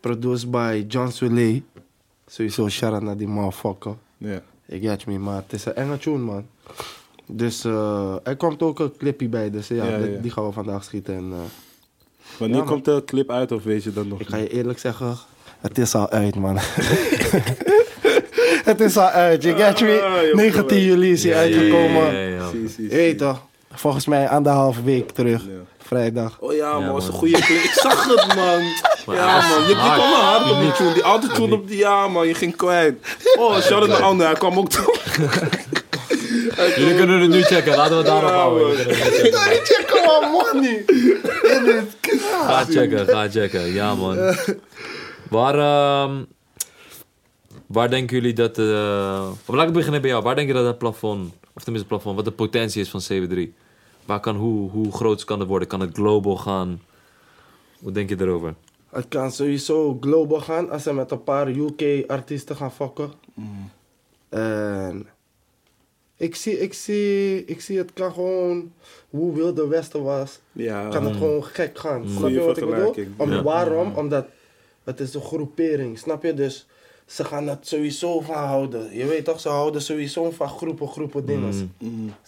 [0.01, 1.61] Produced by John Soleil.
[2.27, 3.95] Sowieso shout-out naar die motherfucker.
[4.17, 4.43] ja.
[4.67, 6.47] Ik get me, maar het is een enge tune, man.
[7.27, 10.19] Dus eh, er komt ook een clipje bij, dus ja, Ja, die- ja.
[10.21, 11.15] die gaan we vandaag schieten.
[11.15, 11.39] En, eh,
[12.39, 14.21] Wanneer Ja, komt de clip uit of weet je dat nog?
[14.21, 15.17] ik ga je eerlijk zeggen,
[15.61, 16.59] het is al uit, man.
[18.69, 19.87] het is al uit, je get me?
[20.23, 20.85] hebt 19 gelijk.
[20.85, 22.15] juli is hij uitgekomen.
[22.77, 23.43] Je weet toch,
[23.75, 25.43] volgens mij anderhalf week terug,
[25.87, 26.37] vrijdag.
[26.41, 27.19] Oh ja, man, was een man.
[27.19, 27.59] goede clip.
[27.63, 28.63] Ik zag het, man.
[29.17, 30.93] Ja, man, je, je kwam hard op die tune.
[30.93, 32.95] Die autotune op die, ja, man, je ging kwijt.
[33.39, 34.97] Oh, shout-out naar Anne, hij kwam ook toe.
[36.77, 38.67] Jullie kunnen het nu checken, laten we het daarop Ja, houden.
[38.69, 38.77] man.
[38.77, 39.65] Nu checken.
[39.65, 40.85] Check on money!
[42.47, 43.73] Ga checken, ga checken.
[43.73, 44.35] Ja, man.
[45.31, 46.13] Waar, ehm,
[47.69, 48.59] waar denken jullie dat...
[48.59, 50.23] eh of laat ik beginnen bij jou.
[50.23, 53.03] Waar denk je dat het plafond, of tenminste het plafond, wat de potentie is van
[53.03, 53.39] CW3?
[54.05, 55.69] Waar kan, hoe, hoe groot kan het worden?
[55.69, 56.81] Kan het global gaan?
[57.79, 58.55] Hoe denk je erover?
[58.91, 63.11] Het kan sowieso global gaan als ze met een paar UK-artiesten gaan fokken.
[64.29, 65.07] En
[66.17, 68.73] ik zie, ik, zie, ik zie het kan gewoon,
[69.11, 72.03] hoe Wilde Westen was, Ja, kan het gewoon gek gaan.
[72.09, 72.95] Snap Goeie je wat ik bedoel?
[73.17, 73.43] Om, Ja.
[73.43, 73.95] Waarom?
[73.95, 74.27] Omdat
[74.85, 76.35] het is een groepering, snap je?
[76.35, 76.67] Dus
[77.09, 78.97] ze gaan het sowieso van houden.
[78.97, 81.75] Je weet toch, ze houden sowieso van groepen, groepen dingen.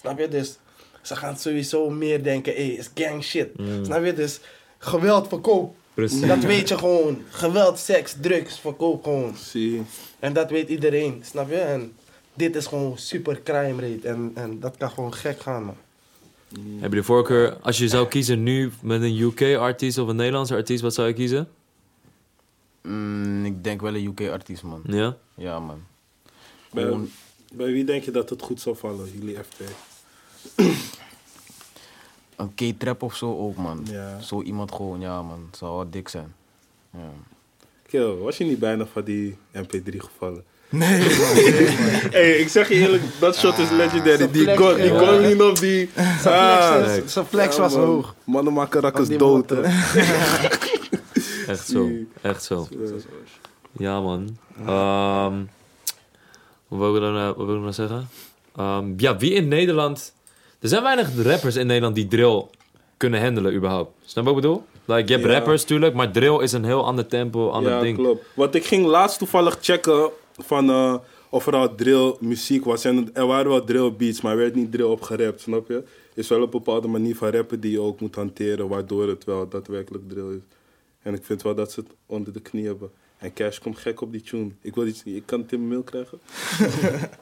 [0.01, 0.29] Snap je?
[0.29, 0.59] Dus
[1.03, 3.49] ze gaan sowieso meer denken, hé, is gang shit.
[3.83, 4.13] Snap je?
[4.13, 4.41] Dus
[4.79, 5.75] geweld verkoop.
[5.95, 6.27] Precies.
[6.27, 7.23] Dat weet je gewoon.
[7.29, 9.35] Geweld, seks, drugs, verkoop gewoon.
[9.37, 9.83] zie.
[10.19, 11.57] En dat weet iedereen, snap je?
[11.57, 11.93] En
[12.35, 14.09] dit is gewoon super crime rate.
[14.09, 15.77] En, en dat kan gewoon gek gaan, man.
[16.79, 20.55] Heb je de voorkeur, als je zou kiezen nu met een UK-artiest of een Nederlandse
[20.55, 21.49] artiest, wat zou je kiezen?
[22.83, 24.83] Mm, ik denk wel een UK-artiest, man.
[24.87, 25.17] Ja?
[25.35, 25.83] Ja, man.
[26.73, 27.11] Bij, Gewoon-
[27.53, 29.61] bij wie denk je dat het goed zou vallen, jullie FT?
[32.37, 33.87] Een K-trap of zo ook, man.
[33.91, 34.21] Ja.
[34.21, 35.49] Zo iemand gewoon, ja, man.
[35.57, 36.35] Zou wel dik zijn.
[36.93, 37.13] Ja.
[37.87, 40.45] Kill, was je niet bijna van die MP3 gevallen?
[40.73, 41.09] Nee, man.
[42.11, 44.17] hey, ik zeg je eerlijk, dat shot is legendary.
[44.17, 45.91] zijn Die gon, die niet op die...
[45.97, 47.85] Ah, Flex, zijn flex ja, was man.
[47.85, 48.15] hoog.
[48.25, 49.51] Mannen maken rakkers dood.
[51.51, 51.89] Echt zo.
[52.21, 52.69] Echt zo.
[53.73, 54.37] Ja, man.
[54.67, 55.35] Ehm
[56.69, 58.09] wat wil ik dan, wat wil ik nou zeggen?
[58.57, 60.15] Ehm, ja, wie in Nederland...
[60.61, 62.45] Er zijn weinig rappers in Nederland die drill
[62.97, 63.91] kunnen handelen überhaupt.
[64.05, 64.65] Snap je wat ik bedoel?
[64.85, 65.33] Like, je hebt Ja.
[65.39, 67.97] rappers natuurlijk, maar drill is een heel ander tempo, ander ja, ding.
[67.97, 68.25] klopt.
[68.35, 70.95] Want ik ging laatst toevallig checken van eh,
[71.29, 72.85] of er al drill muziek was.
[72.85, 75.83] En er waren wel drill beats, maar er werd niet drill op gerapt, snap je?
[76.15, 79.49] is wel een bepaalde manier van rappen die je ook moet hanteren, waardoor het wel
[79.49, 80.43] daadwerkelijk drill is.
[81.03, 82.91] En ik vind wel dat ze het onder de knie hebben.
[83.19, 84.51] En Cash komt gek op die tune.
[84.61, 86.19] Ik wil iets, ik kan het in mijn mail krijgen.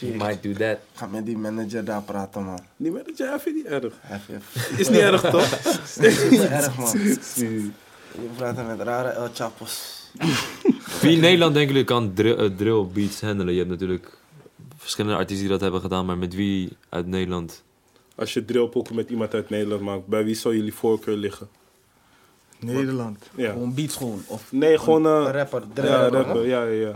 [0.00, 0.78] You might do that.
[0.94, 2.58] Ga met die manager daar praten, man.
[2.76, 3.94] Die manager, vind je niet erg.
[4.10, 4.42] Even,
[4.76, 5.58] Is niet erg, toch?
[6.00, 6.50] even.
[6.50, 6.98] erg, man.
[8.12, 10.02] Je praat met rare El Chapos.
[11.00, 13.52] Wie in Nederland denken jullie kan drill, eh, drill beats handelen?
[13.52, 14.18] Je hebt natuurlijk
[14.76, 17.62] verschillende artiesten die dat hebben gedaan, maar met wie uit Nederland?
[18.14, 21.48] Als je drillpokken met iemand uit Nederland maakt, bij wie zou jullie voorkeur liggen?
[22.60, 23.30] Nederland.
[23.34, 23.52] Ja.
[23.52, 24.22] Gewoon beats gewoon.
[24.26, 25.06] Of Nee, gewoon...
[25.06, 26.92] eh, Een rapper, drill ja, rapper, rapper, ja, ja, ja.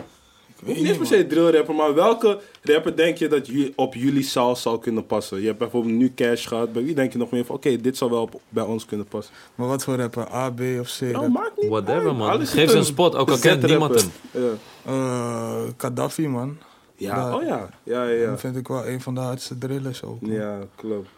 [0.65, 4.79] Niet per se drill rapper, maar welke rapper denk je dat op jullie zaal zou
[4.79, 5.41] kunnen passen?
[5.41, 6.73] Je hebt bijvoorbeeld nu Cash gehad.
[6.73, 9.07] Bij wie denk je nog meer van, oké, dit zou wel op- bij ons kunnen
[9.07, 9.35] passen?
[9.55, 10.33] Maar wat voor rapper?
[10.33, 11.01] A, B of C?
[11.01, 12.17] Nou, maakt niet Whatever, uit.
[12.17, 12.29] man.
[12.31, 14.11] Alles Geef ze een spot, ook al kent niemand hem.
[14.43, 14.51] Ja.
[14.93, 16.57] Eh, Gaddafi, man.
[16.97, 17.69] Ja, Daar- oh ja.
[17.83, 18.31] Ja, ja, ja.
[18.31, 20.19] Dat vind ik wel een van de hardste drillers ook.
[20.21, 21.09] Ja, klopt.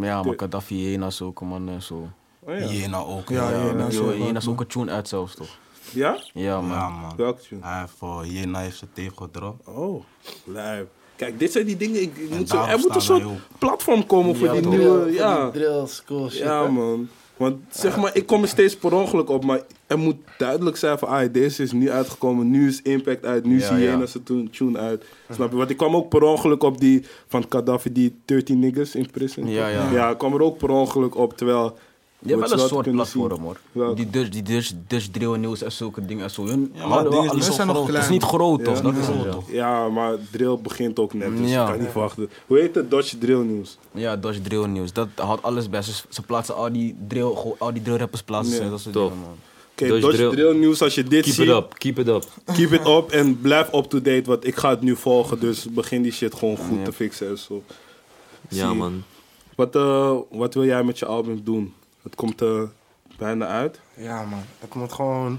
[0.00, 1.68] Ja, maar Gaddafi Jena's ook, man.
[1.68, 2.08] en Zo.
[2.48, 2.66] Oh ja.
[2.66, 3.28] Jena ook.
[3.28, 3.64] Ja, ja.
[3.64, 5.58] Jena is Jena ook een tune uit zelfs, toch?
[5.92, 6.18] Ja?
[6.32, 6.70] Ja, man.
[6.70, 7.16] Ja, man.
[7.16, 7.60] Welke tune?
[7.64, 9.66] Hij heeft voor Jena heeft zijn tape gedropt.
[9.66, 10.04] Oh,
[10.44, 10.88] lijp.
[11.16, 12.02] Kijk, dit zijn die dingen.
[12.02, 13.24] Ik, moet zo, er moet een soort
[13.58, 14.72] platform komen voor Ja, die toch?
[14.72, 15.12] nieuwe.
[15.12, 16.38] Ja, Drill, school shit.
[16.38, 16.70] ja hè?
[16.70, 17.08] man.
[17.36, 20.98] Want zeg maar, ik kom er steeds per ongeluk op, maar er moet duidelijk zijn
[20.98, 24.06] van, ah, deze is nu uitgekomen, nu is Impact uit, nu is Hyena ja.
[24.06, 25.04] zijn tune, tune uit.
[25.30, 25.56] Snap je?
[25.56, 29.48] Want ik kwam ook per ongeluk op die van Gaddafi, die 13 niggas in prison.
[29.48, 29.90] Ja, ja.
[29.90, 31.78] Ja, ik kwam er ook per ongeluk op, terwijl...
[32.20, 32.94] Je hebt wel een soort zien.
[32.94, 33.40] platform,
[33.72, 33.94] hoor.
[33.94, 36.46] Die Dutch, die Dutch, Dutch drill nieuws en zulke dingen en zo.
[36.46, 38.76] Hun Ja, maar is niet alles- zo zijn nog is niet groot, toch?
[38.76, 38.82] Ja.
[38.82, 39.30] Dat is het, ja.
[39.30, 39.50] toch?
[39.50, 41.64] Ja, maar drill begint ook net, dus Ja.
[41.66, 42.30] ik kan niet wachten.
[42.46, 43.78] Hoe heet het Dodge Drill News?
[43.92, 44.92] Ja, Dutch drill nieuws.
[44.92, 45.82] Dat houdt alles bij.
[45.82, 48.70] Ze, ze plaatsen al die drill, al die drill rappers plaatsen ze.
[48.70, 49.08] Dat soort Top.
[49.10, 49.36] dingen, man.
[49.72, 51.46] Oké, Dodge Dodge Drill- Drill News, als je dit Keep ziet...
[51.48, 52.24] it up, keep it up.
[52.54, 55.40] Keep it up en blijf up-to-date, want ik ga het nu volgen.
[55.40, 56.84] Dus begin die shit gewoon goed Ja.
[56.84, 57.62] te fixen en zo.
[58.48, 59.02] Ja, man.
[59.54, 61.74] Wat, eh, wat wil jij met je album doen?
[62.08, 62.68] Het komt er
[63.18, 63.80] bijna uit.
[63.94, 64.42] Ja, man.
[64.58, 65.38] Het moet gewoon,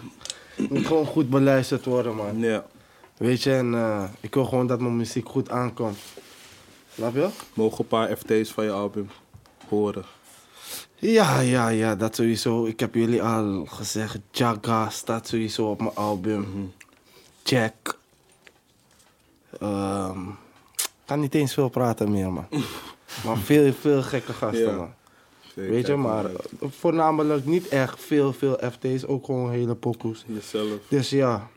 [0.55, 2.39] het moet gewoon goed beluisterd worden, man.
[2.39, 2.65] Ja.
[3.17, 5.97] Weet je, en eh, ik wil gewoon dat mijn muziek goed aankomt.
[6.93, 7.29] Snap je?
[7.53, 9.09] Mogen een paar FT's van je album
[9.67, 10.03] horen.
[10.95, 12.65] Ja, ja, ja, dat sowieso.
[12.65, 16.73] Ik heb jullie al gezegd, Jaga staat sowieso op mijn album.
[17.43, 17.97] Jack.
[19.59, 20.27] Ehm,
[20.77, 22.47] ik kan niet eens veel praten meer, man.
[23.25, 24.75] maar veel, veel gekke gasten, Ja.
[24.75, 24.93] man.
[25.59, 26.47] Zeker, Weet je, maar uit.
[26.61, 30.23] voornamelijk niet echt veel, veel FT's, ook gewoon hele pokoes.
[30.27, 30.79] Jezelf.
[30.87, 31.49] Dus ja,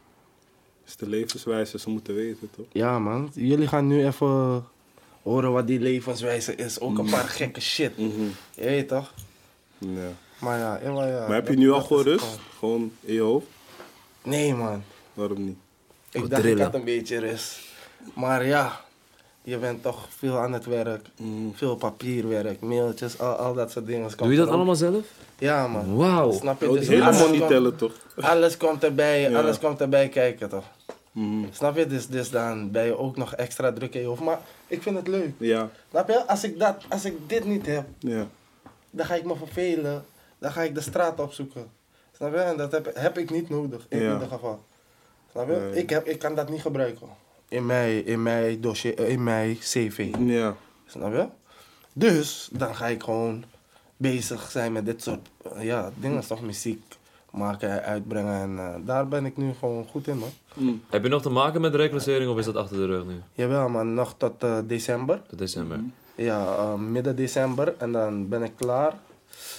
[0.87, 2.65] is de levenswijze, ze moeten weten, toch?
[2.73, 4.65] ja man, jullie gaan nu even
[5.23, 6.81] horen wat die levenswijze is.
[6.81, 7.99] Ook een paar gekke shit.
[7.99, 8.11] Mhm.
[8.55, 9.15] Je weet toch?
[9.79, 10.13] Ja.
[10.41, 11.27] Maar ja, ja, maar ja.
[11.27, 12.25] Maar heb je nu al gewoon rust?
[12.25, 13.47] gewoon- Gewoon in je hoofd?
[14.25, 14.83] Nee man,
[15.15, 15.57] Waarom niet?
[16.11, 17.59] ik dacht ik had een beetje rust.
[18.15, 18.85] Maar ja,
[19.43, 21.07] je bent toch veel aan het werk.
[21.53, 24.11] Veel papierwerk, mailtjes, al, al dat soort dingen.
[24.17, 25.05] Doe je dat allemaal zelf?
[25.39, 25.97] Ja man.
[25.97, 26.33] Wauw.
[26.33, 26.67] Snap je?
[26.69, 27.93] Oh, Dus die hele alles money komt- tellen, toch?
[28.21, 29.41] Alles komt erbij, Ja.
[29.41, 30.65] alles komt erbij kijken toch?
[31.13, 31.45] Mhm.
[31.51, 31.87] Snap je?
[31.87, 34.21] Dus, dus dan ben je ook nog extra druk in je hoofd.
[34.23, 35.33] Maar ik vind het leuk.
[35.39, 36.27] Ja, Snap je?
[36.27, 38.27] Als ik, dat, als ik dit niet heb, ja.
[38.91, 40.05] dan ga ik me vervelen.
[40.39, 41.71] Dan ga ik de straat opzoeken.
[42.17, 42.39] Snap je?
[42.41, 44.13] En dat heb, heb ik niet nodig, in Ja.
[44.13, 44.65] ieder geval.
[45.33, 45.55] Snap je?
[45.55, 45.83] Nee.
[45.83, 47.07] Ik, heb, ik kan dat niet gebruiken.
[47.53, 50.15] In mijn, in mijn dossier, eh, in mijn cv.
[50.19, 50.57] Ja.
[50.87, 51.27] Snap je?
[51.93, 53.45] Dus, dan ga ik gewoon
[53.97, 56.27] bezig zijn met dit soort eh, ja, dingen.
[56.27, 56.83] Toch muziek
[57.33, 58.41] maken, uitbrengen.
[58.41, 60.31] En eh, daar ben ik nu gewoon goed in, man.
[60.55, 60.83] Mm.
[60.91, 63.21] Heb je nog te maken met de reclassering of is dat achter de rug nu?
[63.33, 63.95] Jawel, man.
[63.95, 65.21] Nog tot eh, december.
[65.29, 65.81] Tot december.
[66.15, 67.75] Ja, eh, midden december.
[67.79, 68.93] En dan ben ik klaar.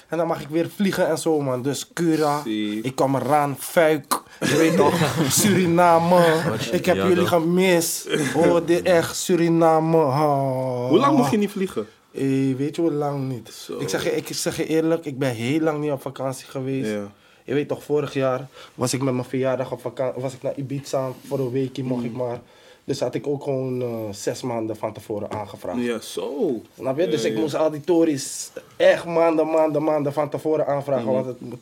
[0.08, 1.62] En dan mag ik weer vliegen en zo, man.
[1.62, 2.42] Dus Cura,
[2.82, 6.42] ik kom eraan, Fuik, je weet toch, Suriname.
[6.72, 7.28] Ik heb Ja, jullie toch?
[7.30, 8.08] gemist.
[8.36, 9.98] Oh, dit echt, Suriname.
[9.98, 10.88] Oh.
[10.88, 11.88] Hoe lang mocht je niet vliegen?
[12.12, 12.22] Eh,
[12.56, 13.50] weet je hoe lang niet?
[13.54, 13.80] Zo.
[13.80, 16.90] Ik zeg, je, ik zeg je eerlijk, ik ben heel lang niet op vakantie geweest.
[16.92, 17.12] Ja.
[17.44, 20.54] Je weet toch, vorig jaar was ik met mijn verjaardag op vakantie, was ik naar
[20.56, 22.08] Ibiza voor een weekje, mocht Mm.
[22.08, 22.40] ik maar.
[22.86, 25.82] Dus had ik ook gewoon eh, zes maanden van tevoren aangevraagd.
[25.82, 26.62] Ja, zo.
[26.78, 27.08] Snap je?
[27.08, 27.40] Dus Ja, ik ja.
[27.42, 31.06] moest al die tories echt maanden, maanden, maanden van tevoren aanvragen.
[31.06, 31.14] Mhm.
[31.14, 31.60] Want het moet...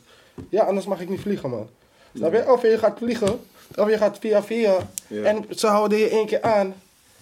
[0.49, 1.67] Ja, anders mag ik niet vliegen, man.
[2.15, 2.51] Snap je?
[2.51, 3.39] Of je gaat vliegen,
[3.75, 4.77] of je gaat via via.
[5.07, 5.23] Ja.
[5.23, 6.73] En ze houden je één keer aan.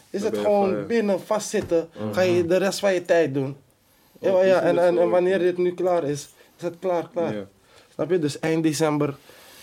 [0.09, 0.85] Is Dan het gewoon van, ja.
[0.85, 1.89] binnen vastzitten.
[2.11, 3.55] Ga je de rest van je tijd doen.
[4.19, 7.33] Ja, Oh, ja, is en, en, wanneer dit nu klaar is, is het klaar, klaar.
[7.35, 7.47] Ja.
[7.93, 8.19] Snap je?
[8.19, 9.15] Dus eind december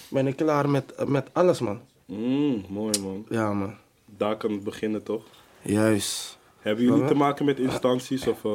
[0.08, 1.80] ben ik klaar met, met alles, man.
[2.04, 3.26] Mm, mooi, man.
[3.28, 3.74] Ja, man.
[4.04, 5.22] Daar kan het beginnen, toch?
[5.62, 6.38] Juist.
[6.60, 7.06] Hebben jullie Ja.
[7.08, 8.26] te maken met instanties?
[8.26, 8.50] Of, eh,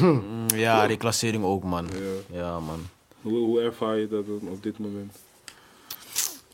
[0.00, 1.86] Mm, Ja, reclassering ook, man.
[2.30, 2.38] ja.
[2.38, 2.86] Ja, man.
[3.22, 5.16] hoe, hoe ervaar je dat op dit moment?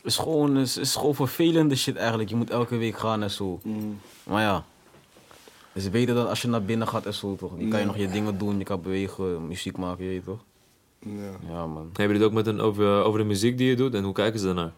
[0.01, 2.29] Het is gewoon, is, is gewoon vervelende shit eigenlijk.
[2.29, 3.59] Je moet elke week gaan en zo.
[3.63, 3.99] Mm.
[4.23, 4.63] Maar ja.
[5.71, 7.51] Het is beter dan als je naar binnen gaat en zo, toch?
[7.57, 10.39] Dan kan je nog je dingen doen, je kan bewegen, muziek maken, je weet toch?
[10.99, 11.51] Ja.
[11.53, 11.89] Ja, man.
[11.93, 14.13] Hebben jullie het ook met een, over, over de muziek die je doet en hoe
[14.13, 14.71] kijken ze daarnaar?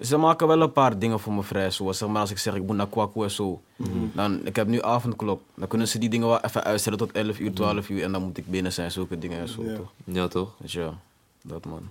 [0.00, 1.70] Ze maken wel een paar dingen voor me vrij.
[1.70, 3.60] Zoals zeg maar als ik zeg ik moet naar Kwaku en zo.
[3.76, 3.90] Mhm.
[4.12, 5.40] Dan, ik heb nu avondklok.
[5.54, 8.02] Dan kunnen ze die dingen wel even uitstellen tot 11 uur, 12 uur.
[8.02, 9.76] En dan moet ik binnen zijn, zulke dingen en zo, Ja.
[9.76, 9.92] toch?
[10.04, 10.54] Ja, toch?
[10.60, 10.98] Dus ja,
[11.42, 11.90] dat man.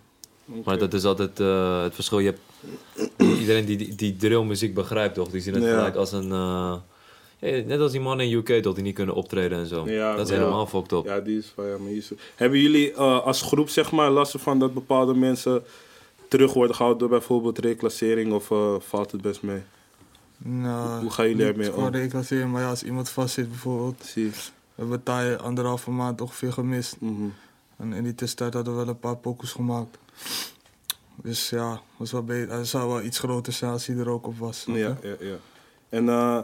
[0.66, 2.20] Maar dat is altijd eh, het verschil.
[2.20, 2.40] Je hebt
[3.40, 5.30] iedereen die, die, die drillmuziek begrijpt, toch?
[5.30, 5.76] Die zien het Ja.
[5.78, 6.32] gelijk als een...
[6.32, 8.74] eh, net als die mannen in UK, toch?
[8.76, 9.90] Die niet kunnen optreden en zo.
[9.90, 10.40] Ja, dat is ja.
[10.40, 11.06] helemaal fucked up.
[11.06, 14.10] Ja, die is van ja, maar hier is- Hebben jullie eh, als groep zeg maar
[14.12, 15.64] last van dat bepaalde mensen
[16.28, 19.62] terug worden gehouden door bijvoorbeeld reclassering of eh, valt het best mee?
[20.38, 21.74] Nou, Hoe gaan jullie ermee om?
[21.74, 24.04] gewoon reclasseren, maar ja, als iemand vastzit bijvoorbeeld.
[24.06, 24.30] Zie.
[24.30, 26.96] We hebben Thai anderhalve maand ongeveer gemist.
[27.00, 27.14] Mhm.
[27.78, 29.98] En in die tussentijd hadden we wel een paar pokus gemaakt.
[31.16, 32.58] Dus ja, was wel beter.
[32.58, 34.64] Het zou wel iets groter zijn als hij er ook op was.
[34.68, 35.36] Ja, ja, ja.
[35.90, 36.40] En eh,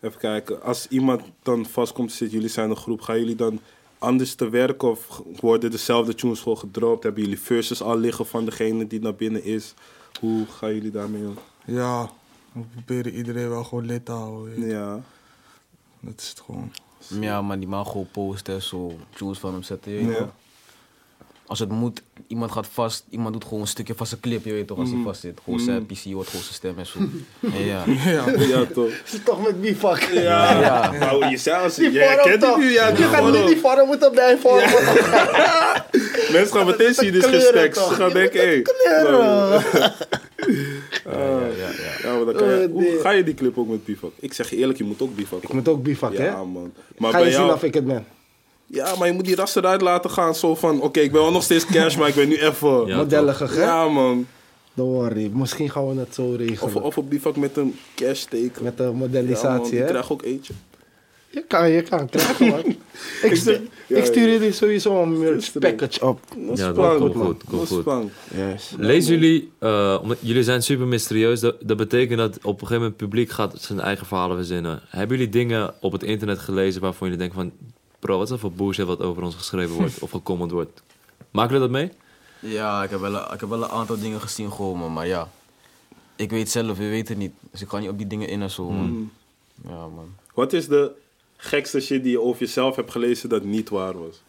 [0.00, 0.62] Even kijken.
[0.62, 3.60] Als iemand dan vast komt te zitten, jullie zijn een groep, gaan jullie dan
[3.98, 7.02] anders te werk of worden dezelfde tunes gewoon gedropt?
[7.02, 9.74] Hebben jullie verses al liggen van degene die naar binnen is?
[10.20, 11.38] Hoe gaan jullie daarmee om?
[11.64, 12.10] Ja,
[12.52, 14.66] we proberen iedereen wel gewoon lid te houden.
[14.66, 15.00] Ja.
[16.00, 16.72] Dat is het gewoon.
[17.20, 19.92] Ja, maar die man gewoon posten, zo tunes van hem zetten.
[19.92, 20.32] Ja.
[21.48, 24.52] Als het moet, iemand gaat vast, iemand doet gewoon een stukje van zijn clip, je
[24.52, 25.40] weet toch, als hij vast zit.
[25.44, 26.98] Gewoon zijn PC hoort gewoon zijn stem en zo.
[27.64, 27.84] ja.
[27.86, 28.88] Ja, Ja, toch?
[29.06, 30.00] Is het toch met bivak?
[30.00, 30.60] Ja.
[30.60, 30.90] Ja.
[30.90, 32.88] Nou, jezelf, jij vorm kent het nu, ja.
[32.88, 34.70] Je gaat niet die vorm moeten bijvormen.
[36.32, 37.42] Mensen gaan meteen zien, dit is.
[37.46, 38.62] Ze gaan Je denken, hé.
[41.04, 42.08] Ja, ja, ja.
[42.08, 42.98] Ja, maar dan kan je, Oh, hoe nee.
[43.00, 44.12] ga je die clip ook met bivak?
[44.20, 45.42] Ik zeg je eerlijk, je moet ook bivak.
[45.42, 46.26] Ik moet ook bivak, hè?
[46.26, 46.72] Ja, man.
[46.96, 48.06] Maar Ga je zien of ik het ben.
[48.70, 50.34] Ja, maar je moet die ras eruit laten gaan.
[50.34, 52.68] Zo van, oké, ik ben wel nog steeds cash, maar ik ben nu even...
[52.86, 53.88] Ja, Ja, Modellig, hè?
[53.88, 54.26] man.
[54.74, 55.30] Don't worry.
[55.32, 56.74] Misschien gaan we het zo regelen.
[56.74, 58.62] Of, of op bivak met een cash teken.
[58.64, 59.86] Met Ja, modelisatie, die hè?
[59.86, 60.52] krijg ook eentje.
[61.30, 62.60] Je kan, je kan krijgen, man.
[63.30, 64.32] ik, stuur, Ja, ik stuur ja.
[64.32, 66.20] jullie sowieso een package op.
[66.36, 67.26] Dat is Ja, dat spannend, komt man.
[67.26, 68.10] goed, komt is goed.
[68.34, 68.74] Yes.
[68.78, 72.74] Lezen jullie, eh, omdat jullie zijn super mysterieus, dat, dat betekent dat op een gegeven
[72.74, 74.80] moment het publiek gaat zijn eigen verhalen verzinnen.
[74.88, 77.52] Hebben jullie dingen op het internet gelezen waarvan jullie denken van,
[77.98, 80.82] bro, wat is dat voor bullshit wat over ons geschreven wordt of gecomment wordt?
[81.30, 81.92] Maken jullie dat mee?
[82.52, 85.06] Ja, ik heb, wel, een- ik heb wel een aantal dingen gezien gewoon, man, maar
[85.06, 85.28] ja.
[86.16, 87.32] Ik weet zelf, je weet het niet.
[87.50, 89.10] Dus ik ga niet op die dingen in en zo, man.
[89.68, 90.14] Ja, man.
[90.34, 90.90] Wat is de
[91.36, 94.22] gekste shit die je over jezelf hebt gelezen dat niet waar was?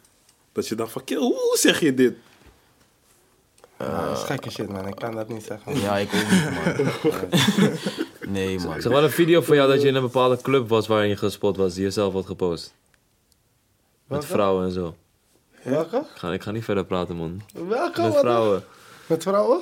[0.51, 2.13] Dat je dacht van, kill, hoe zeg je dit?
[3.80, 4.88] Ja, dat is gekke shit, man.
[4.88, 5.80] Ik kan dat niet zeggen.
[5.80, 7.72] Ja, ik ook niet, man.
[8.34, 8.76] Nee, man.
[8.76, 11.09] Ik zag wel een video van jou dat je in een bepaalde club was waarin
[11.09, 12.74] je gespot was, die je zelf had gepost.
[14.10, 14.95] Met vrouwen en zo.
[15.64, 15.97] Welke?
[15.97, 17.41] Ik ga, ik ga niet verder praten, man.
[17.68, 18.01] Welke?
[18.01, 18.64] Met vrouwen.
[19.05, 19.60] Met vrouwen?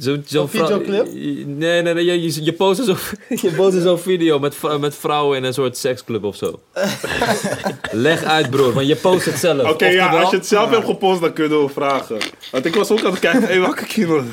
[0.00, 1.06] Zo, zo Een videoclip?
[1.46, 2.04] Nee, nee, nee.
[2.04, 2.96] Je, je, je postte zo'n
[3.42, 6.60] je postte zo'n video met, vrou- met vrouwen in een soort seksclub of zo.
[7.90, 9.70] Leg uit, broer, want je post het zelf.
[9.70, 12.18] Oké, ja, als je het zelf hebt gepost, dan kunnen we vragen.
[12.50, 14.24] Want ik was ook aan het kijken, hé, welke kino?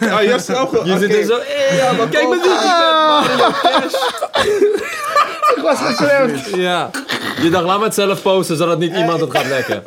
[0.00, 2.60] Ja, je hebt zelf Je zit er zo, eh, ja, maar kijk me wie ik
[2.60, 3.94] ben, Mario Cash.
[5.56, 6.46] Ik was geklemd.
[6.54, 6.90] Ja.
[7.42, 9.82] Je dacht, laat me het zelf posten, zodat niet iemand het gaat lekken.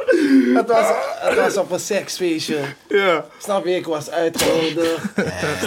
[0.54, 0.86] Het was,
[1.20, 2.58] het was op een seksfeestje.
[2.88, 3.26] Ja.
[3.38, 3.76] Snap je?
[3.76, 4.88] Ik was uitgehouden.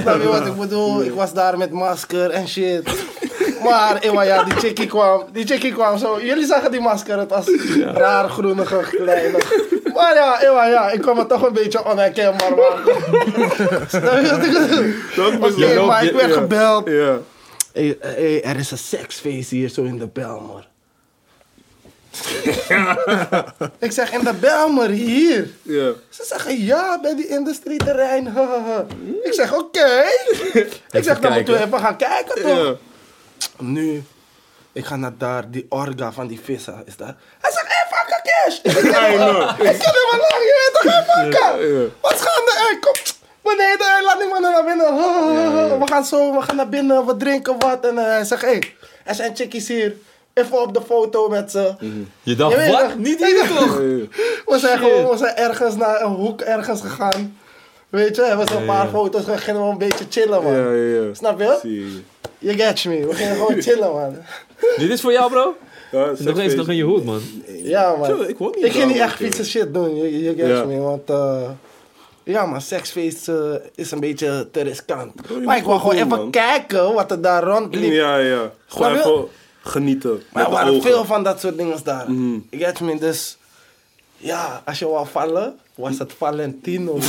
[0.00, 1.02] Snap je wat ik bedoel?
[1.02, 3.04] Ik was daar met masker en shit.
[3.62, 5.24] Maar, Ewa, ja, die chickie kwam.
[5.32, 6.20] Die chickie kwam zo.
[6.22, 7.18] Jullie zagen die masker.
[7.18, 7.46] Het was
[7.94, 9.38] raar groenige, kleine.
[9.94, 12.94] Maar ja, Ewa, ja, ik kwam me toch een beetje onherkenbaar maken.
[13.88, 14.52] Snap je wat ik
[15.50, 15.66] bedoel?
[15.68, 16.40] Oké, maar ik werd ja.
[16.40, 16.88] gebeld.
[16.88, 17.18] Ja.
[17.72, 20.68] Hey, hey, er is een seksfeest hier zo in de Belmer.
[23.86, 25.48] ik zeg in de Belmer hier.
[25.62, 25.92] Ja.
[26.08, 28.26] Ze zeggen ja bij die industrieterrein.
[29.22, 30.02] ik zeg oké.
[30.98, 32.56] ik zeg dan moeten we even gaan kijken toch.
[32.56, 32.74] Ja.
[33.58, 34.02] Nu,
[34.72, 37.16] ik ga naar daar, die orga van die vissen is daar.
[37.40, 38.58] Hij zegt, hé, fucking cash!
[38.62, 41.80] Ik ken I hem al- lang, je weet toch, hé, fucker!
[41.82, 41.88] Ja.
[42.00, 42.52] Wat gaande?
[42.68, 42.92] Hé, kom
[43.42, 45.78] beneden, laat die mannen naar binnen.
[45.78, 47.86] We gaan zo, we gaan naar binnen, we drinken wat.
[47.86, 48.58] En eh, hij zegt, hé,
[49.04, 49.96] er zijn chickies hier.
[50.40, 51.74] Even op de foto met ze.
[52.22, 52.96] Je dacht, Je wat?
[52.98, 53.76] Niet hier toch?
[54.46, 57.36] We zijn gewoon, we zijn ergens naar een hoek ergens gegaan.
[57.88, 60.52] Weet je, hebben ze een paar foto's, we gingen we een beetje chillen, man.
[60.52, 61.14] Ja, ja, ja.
[61.14, 61.58] Snap je?
[61.62, 62.00] Zie je.
[62.38, 64.16] You get me, we gingen gewoon chillen, man.
[64.76, 65.56] Dit is voor jou, bro?
[65.92, 67.20] Ja, Nog eens nog in je hoed, man.
[67.62, 68.28] Ja, man.
[68.28, 70.64] Ik woon niet Ik ging niet echt fietsen shit doen, je, je gets Ja.
[70.64, 70.78] me.
[70.78, 71.48] Want eh,
[72.22, 73.36] ja, man, seksfeest eh,
[73.74, 75.12] is een beetje te riskant.
[75.28, 76.30] je maar ik wou gewoon gewoon doen, even man.
[76.30, 77.92] kijken wat er daar rondliep.
[77.92, 78.50] Ja, ja.
[78.66, 79.24] Gewoon je?
[79.62, 80.22] Genieten.
[80.32, 80.82] Maar er waren ogen.
[80.82, 82.10] veel van dat soort dingen daar.
[82.10, 83.38] Je get me, dus
[84.16, 86.98] ja, als je wou vallen, was het Valentino.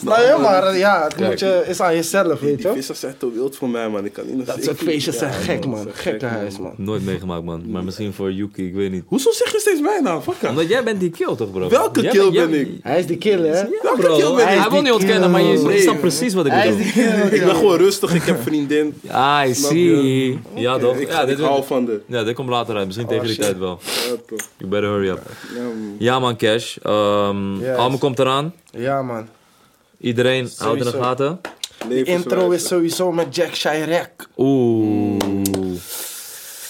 [0.00, 0.36] Snap je?
[0.40, 2.72] Maar eh, ja, het moet je, is aan jezelf, weet Die je.
[2.72, 4.04] vissers zijn te wild voor mij, man.
[4.04, 5.84] Ik kan niet nog Dat soort feestjes zijn Ja, gek, man.
[5.84, 6.72] dat is Gekke gek, huis, man.
[6.76, 7.62] Nooit meegemaakt, man.
[7.70, 9.02] Maar misschien voor Yuki, ik weet niet.
[9.06, 10.22] Hoezo zeg je steeds mijn naam?
[10.22, 10.48] Fuck.
[10.48, 11.68] Omdat jij bent die kill, toch, bro?
[11.68, 12.68] Welke Jij kill ben ik?
[12.82, 13.64] Hij is die killer, hè?
[13.82, 14.60] Welke Bro, kill ben hij, ik?
[14.60, 15.72] hij wil niet die ontkennen, maar je, kill.
[15.72, 16.92] je snapt precies wat ik Hij is bedoel.
[17.28, 17.38] die.
[17.38, 18.94] Ik ben gewoon rustig, ik heb vriendin.
[19.46, 20.38] I Snap see.
[20.54, 20.96] Ja, toch?
[20.96, 22.00] Ik, Ja, ik dit, hou van de.
[22.06, 22.86] ja, dit komt later uit.
[22.86, 23.78] Misschien tegen die tijd wel.
[23.82, 24.38] Ja, toch.
[24.56, 25.20] You better hurry up.
[25.54, 25.94] Ja, man.
[25.98, 26.36] Ja, man,
[27.26, 27.60] Cash.
[27.60, 27.76] Ehm Yes.
[27.76, 28.54] Album komt eraan.
[28.70, 29.28] Ja, man.
[29.98, 31.40] Iedereen houdt in de gaten.
[31.88, 34.10] Die intro is sowieso met Jack Chirac.
[34.36, 35.16] Oeh.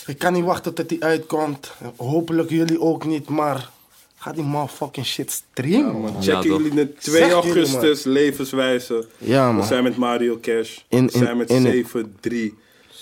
[0.06, 1.72] Ik kan niet wachten tot die uitkomt.
[1.96, 3.68] Hopelijk jullie ook niet, maar
[4.16, 6.14] ga die motherfucking shit streamen, man.
[6.20, 9.06] Ja, Checken jullie de 2 Zeg jullie, augustus levenswijze.
[9.18, 9.66] Ja, We man.
[9.66, 10.78] zijn met Mario Cash.
[10.88, 12.54] In- We zijn met in- 7-3.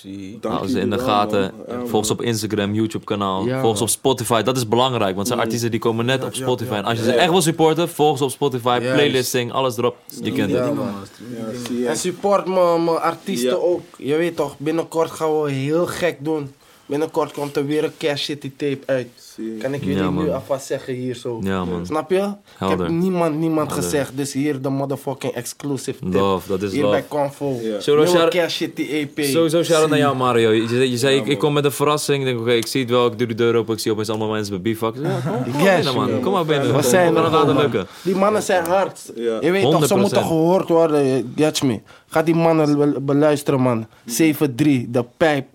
[0.05, 0.39] Zie.
[0.43, 1.53] Hou ze in de gaten.
[1.69, 1.77] man.
[1.79, 1.89] Man.
[1.89, 3.47] Volg ze op Instagram, YouTube kanaal.
[3.47, 4.43] Ja, volg ze op Spotify.
[4.43, 5.15] Dat is belangrijk.
[5.15, 6.71] Want zijn artiesten die komen net op Spotify.
[6.73, 6.79] ja.
[6.79, 8.79] En als je ze echt wil supporten, volg ze op Spotify.
[8.79, 9.97] Playlisting, alles erop.
[10.23, 11.87] Je kent Ja, het.
[11.87, 13.55] En support mijn mijn artiesten Ja.
[13.57, 13.83] ook.
[13.99, 16.53] Je weet toch, binnenkort gaan we heel gek doen.
[16.87, 19.09] Binnenkort komt er weer een Cash City tape uit.
[19.35, 19.57] Zie.
[19.57, 21.41] Kan ik jullie Ja, nu alvast zeggen hier zo.
[21.43, 21.87] Ja, man.
[21.87, 22.17] Snap je?
[22.61, 23.85] Ik heb niemand, niemand Helder.
[23.85, 24.17] gezegd.
[24.17, 26.15] Dus hier de motherfucking exclusive tip.
[26.15, 26.93] Love, dat is hier love.
[26.93, 27.59] bij Convo.
[27.81, 29.25] Shout- Cash City EP.
[29.25, 30.51] Sowieso shout-out naar jou, Mario.
[30.51, 32.19] Je, je, je zei, Ja, ik, kom met een verrassing.
[32.19, 33.07] Ik denk, oké, ik zie het wel.
[33.07, 33.75] Ik doe de deur open.
[33.75, 34.95] Ik zie opeens allemaal mensen bij bivak.
[34.97, 36.11] Ja, kom, kom Yes, binnen, man.
[36.11, 36.21] man.
[36.21, 36.73] Kom maar binnen.
[36.73, 37.87] Wat zijn er lukken.
[38.03, 39.13] Die mannen zijn hard.
[39.15, 40.01] Je weet toch, ze 100%.
[40.01, 41.33] moeten gehoord worden.
[41.37, 41.81] Get me.
[42.09, 43.87] Ga die mannen be- beluisteren, man.
[44.07, 45.47] 7-3, de pijp.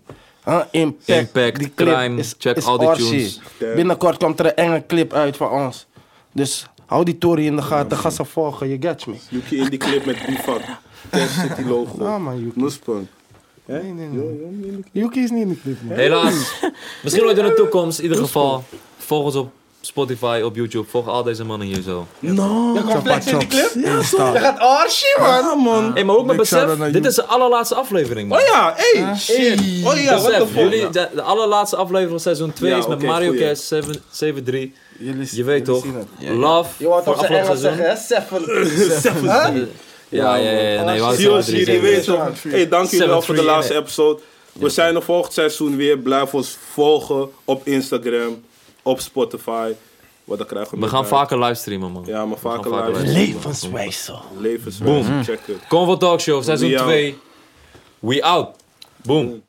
[0.49, 0.61] Huh?
[0.71, 1.07] Impact.
[1.07, 3.05] Impact, die clip Crime, is, check is al die orgie.
[3.07, 3.41] tunes.
[3.75, 5.87] Binnenkort komt er een enge clip uit van ons.
[6.31, 7.97] Dus hou die tory in de gaten.
[7.97, 9.15] Ga ze volgen, je get me.
[9.29, 10.61] Yuki in die clip met Bivak.
[11.09, 12.03] Cash City logo.
[12.03, 12.59] Ja, man, Yuki.
[12.61, 13.07] Nuspunk.
[13.65, 14.83] Nee, nee, nee.
[14.91, 15.97] Yuki is niet in de clip, man.
[15.97, 16.53] Helaas.
[17.03, 17.97] Misschien ooit in de toekomst.
[17.97, 18.63] In ieder geval,
[18.97, 20.89] volg ons op Spotify, op YouTube.
[20.89, 22.07] Volg al deze mannen hier zo.
[22.19, 22.73] No.
[22.73, 23.71] Je komt flex in die clip?
[23.73, 24.33] Ja, toch.
[24.33, 25.27] Je gaat orgie, man.
[25.29, 25.93] Ja, man.
[25.93, 28.39] Hey, maar ook met besef, dit is de allerlaatste aflevering, man.
[28.39, 29.59] Oh ja, hey, shit.
[29.85, 30.57] Oh ja, wat de Besef, fuck.
[30.71, 33.55] jullie, de, de allerlaatste aflevering van seizoen 2 Ja, is met oké, Mario goeie.
[33.55, 34.01] 7 7-3.
[34.99, 35.81] Jullie, Je weet toch?
[35.83, 36.29] zien het.
[36.29, 37.95] Love Je wou voor toch zeggen, hè?
[38.09, 38.43] Seven.
[39.21, 39.63] Huh?
[40.09, 40.59] Ja, ja, ja.
[40.69, 40.83] ja.
[40.83, 41.81] Nee, we houden Zie ons 7-3 hier, je zeggen.
[41.81, 42.51] weet toch.
[42.51, 44.19] Hey, dank jullie wel voor de 7-3, laatste episode.
[44.53, 45.97] We zijn er volgend seizoen weer.
[45.97, 48.43] Blijf ons volgen op Instagram,
[48.83, 49.71] op Spotify.
[50.23, 52.03] Wat dan krijgen we We gaan vaker livestreamen, man.
[52.05, 53.13] Ja, maar vaker vaker luisteren.
[53.13, 54.15] Levenswijze.
[54.37, 55.67] Levenswijze, check het.
[55.67, 56.87] Convo Talk Show, seizoen We out.
[56.87, 57.17] 2.
[57.99, 58.55] We out.
[58.95, 59.41] Boom.